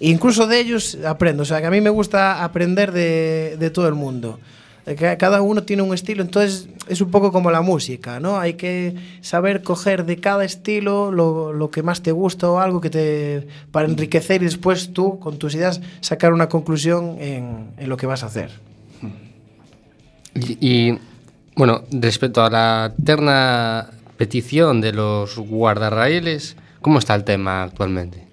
[0.00, 3.94] Incluso de ellos aprendo, o sea, que a mí me gusta aprender de, todo el
[3.94, 4.40] mundo.
[4.86, 8.38] Eh, Cada uno tiene un estilo, entonces es un poco como la música, ¿no?
[8.38, 12.80] Hay que saber coger de cada estilo lo, lo que más te gusta o algo
[12.80, 17.88] que te para enriquecer y después tú con tus ideas sacar una conclusión en, en
[17.88, 18.50] lo que vas a hacer.
[20.34, 20.98] Y,
[21.56, 28.30] bueno, respecto a la eterna petición de los guardarraíles, ¿cómo está el tema actualmente?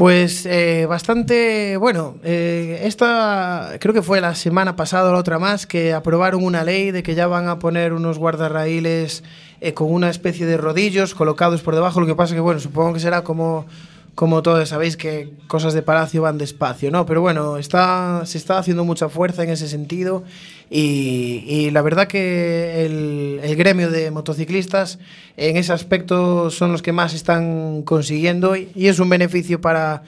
[0.00, 5.38] Pues eh, bastante, bueno, eh, esta creo que fue la semana pasada o la otra
[5.38, 9.22] más que aprobaron una ley de que ya van a poner unos guardarraíles
[9.60, 12.94] eh, con una especie de rodillos colocados por debajo, lo que pasa que bueno, supongo
[12.94, 13.66] que será como
[14.14, 17.06] como todos sabéis que cosas de palacio van despacio, ¿no?
[17.06, 20.24] Pero bueno, está, se está haciendo mucha fuerza en ese sentido
[20.68, 24.98] y, y la verdad que el, el gremio de motociclistas
[25.36, 30.02] en ese aspecto son los que más están consiguiendo y, y es un beneficio para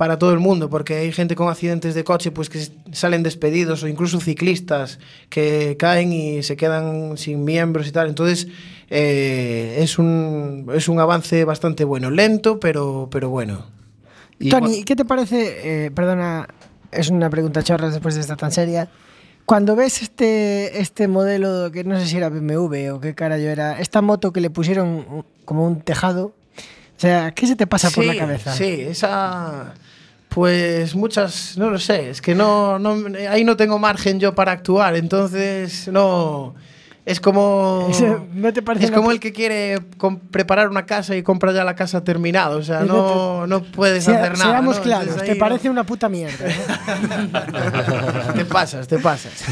[0.00, 2.58] para todo el mundo, porque hay gente con accidentes de coche pues que
[2.90, 4.98] salen despedidos o incluso ciclistas
[5.28, 8.08] que caen y se quedan sin miembros y tal.
[8.08, 8.48] Entonces
[8.90, 13.66] eh, es, un, es un avance bastante bueno, lento, pero, pero bueno.
[14.50, 15.86] Tony, ¿qué te parece?
[15.86, 16.48] eh, perdona,
[16.90, 18.88] es una pregunta chorra después de esta tan seria.
[19.46, 23.48] Cuando ves este, este modelo, que no sé si era BMW o qué cara yo
[23.48, 27.90] era, esta moto que le pusieron como un tejado, o sea, ¿qué se te pasa
[27.90, 28.52] por la Sí, cabeza?
[28.52, 29.74] Sí, esa...
[30.28, 32.96] Pues muchas, no lo sé, es que no, no,
[33.28, 36.54] ahí no tengo margen yo para actuar, entonces no...
[37.10, 37.88] Es como...
[37.90, 39.78] Ese- ¿no te parece es como el que quiere
[40.30, 44.20] preparar una casa y compra ya la casa terminada, o sea, no, no puedes Sea-
[44.20, 44.50] hacer nada.
[44.52, 44.82] Seamos ¿no?
[44.82, 46.46] claros, Entonces te ahí parece una puta mierda.
[47.32, 48.32] ¿no?
[48.34, 49.32] te pasas, te pasas.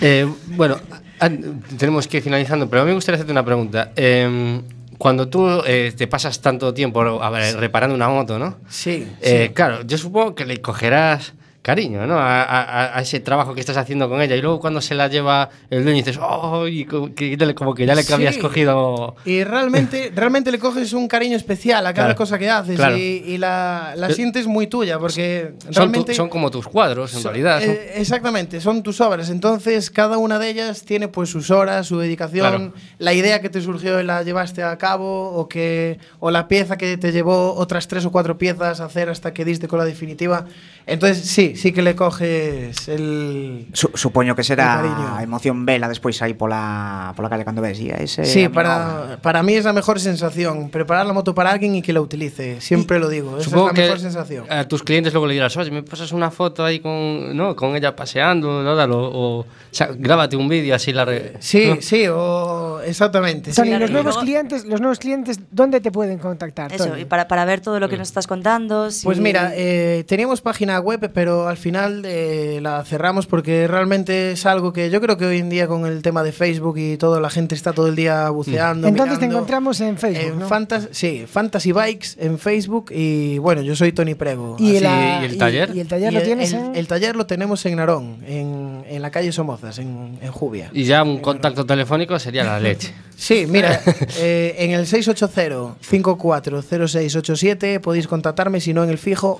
[0.00, 0.78] Eh, bueno,
[1.20, 1.30] a-
[1.78, 3.92] tenemos que ir finalizando, pero a mí me gustaría hacerte una pregunta.
[3.94, 4.60] Eh,
[4.98, 8.56] cuando tú eh, te pasas tanto tiempo a ver, reparando una moto, ¿no?
[8.68, 9.54] Sí, Eh, sí.
[9.54, 12.18] Claro, yo supongo que le cogerás cariño, ¿no?
[12.18, 15.06] A, a- a ese trabajo que estás haciendo con ella y luego cuando se la
[15.08, 18.12] lleva el dueño dices, oh, y como que, como que ya le Sí.
[18.12, 19.14] habías cogido...
[19.24, 22.96] Y realmente, realmente le coges un cariño especial a cada Claro, cosa que haces claro.
[22.96, 26.14] y, y la, la Eh, sientes muy tuya porque Son, tu- realmente...
[26.14, 27.60] son como tus cuadros, en realidad.
[27.60, 29.30] son- eh, exactamente, son tus obras.
[29.30, 32.72] Entonces, cada una de ellas tiene pues sus horas, su dedicación, Claro.
[32.98, 36.76] la idea que te surgió y la llevaste a cabo, o que o la pieza
[36.76, 39.84] que te llevó otras tres o cuatro piezas a hacer hasta que diste con la
[39.84, 40.46] definitiva.
[40.86, 43.66] Entonces, sí, sí que le coges el.
[43.72, 48.24] Su, supoño que será emoción vela despois aí pola, pola calle cando ves e ese
[48.24, 50.70] Sí, para, para mí es la mejor sensación.
[50.70, 52.60] Preparar la moto para alguien y que la utilice.
[52.60, 53.38] Siempre lo digo.
[53.38, 54.46] Esa Supongo es la que mejor sensación.
[54.50, 57.54] a tus clientes luego le dirás, oye, me pasas una foto ahí con, ¿no?
[57.56, 58.74] con ella paseando, ¿no?
[58.74, 61.04] Dalo, o, o sea, grábate un vídeo así la...
[61.04, 61.76] re- Sí, ¿no?
[61.80, 63.52] sí, o exactamente.
[63.52, 63.78] Tony, sí.
[63.78, 66.72] los nuevos clientes, los nuevos clientes, ¿dónde te pueden contactar?
[66.72, 67.02] Eso, Tony?
[67.02, 68.90] y para, para ver todo lo que nos estás contando.
[68.90, 74.32] si- Pues mira, eh, teníamos página web, pero al final eh, la cerramos porque realmente
[74.32, 76.96] es algo que yo creo que hoy en día con el tema de Facebook y
[76.96, 78.88] todo, la gente está todo el día buceando.
[78.88, 79.38] Entonces te mirando.
[79.38, 80.48] encontramos en Facebook, En ¿no?
[80.48, 84.56] Fantas- sí, Fantasy Bikes en Facebook y bueno, yo soy Tony Prego.
[84.58, 85.70] ¿Y, así- la- ¿y el taller?
[85.74, 86.76] Y, el taller y lo el- tienes el, en...
[86.76, 90.70] el taller lo tenemos en Narón, en, en la calle Somozas, en, en Jubia.
[90.72, 92.92] Y ya un contacto telefónico sería la leche.
[93.22, 93.80] Sí, mira,
[94.18, 99.38] eh, en el 680-540687 podéis contactarme, si no en el fijo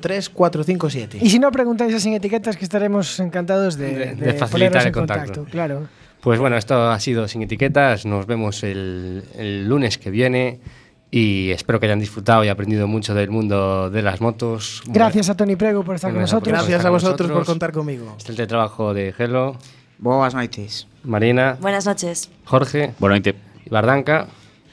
[0.00, 1.18] 881-953-457.
[1.20, 4.92] Y si no, preguntáis sin etiquetas que estaremos encantados de, De- de de facilitar el
[4.92, 5.44] contacto.
[5.44, 5.88] Claro.
[6.20, 8.04] Pues bueno, esto ha sido Sin Etiquetas.
[8.04, 10.60] Nos vemos el, el lunes que viene
[11.10, 14.82] y espero que hayan disfrutado y aprendido mucho del mundo de las motos.
[14.86, 16.52] Gracias a Tony Prego por estar con nosotros.
[16.52, 18.14] Gracias a vosotros por contar conmigo.
[18.18, 19.56] Este es el trabajo de Gelo,
[19.98, 20.86] Boas noites.
[21.04, 22.28] Marina, Buenas noches.
[22.44, 23.34] Jorge Bueno, noite.
[23.64, 24.26] y Bardanca.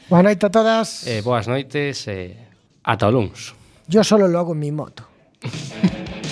[0.10, 1.08] Buenas noches a todas.
[1.08, 2.08] Eh, boas noites.
[2.10, 2.38] Eh,
[2.84, 3.54] ata o luns.
[3.88, 5.08] Yo solo lo hago en mi moto.
[5.42, 6.27] Thank you.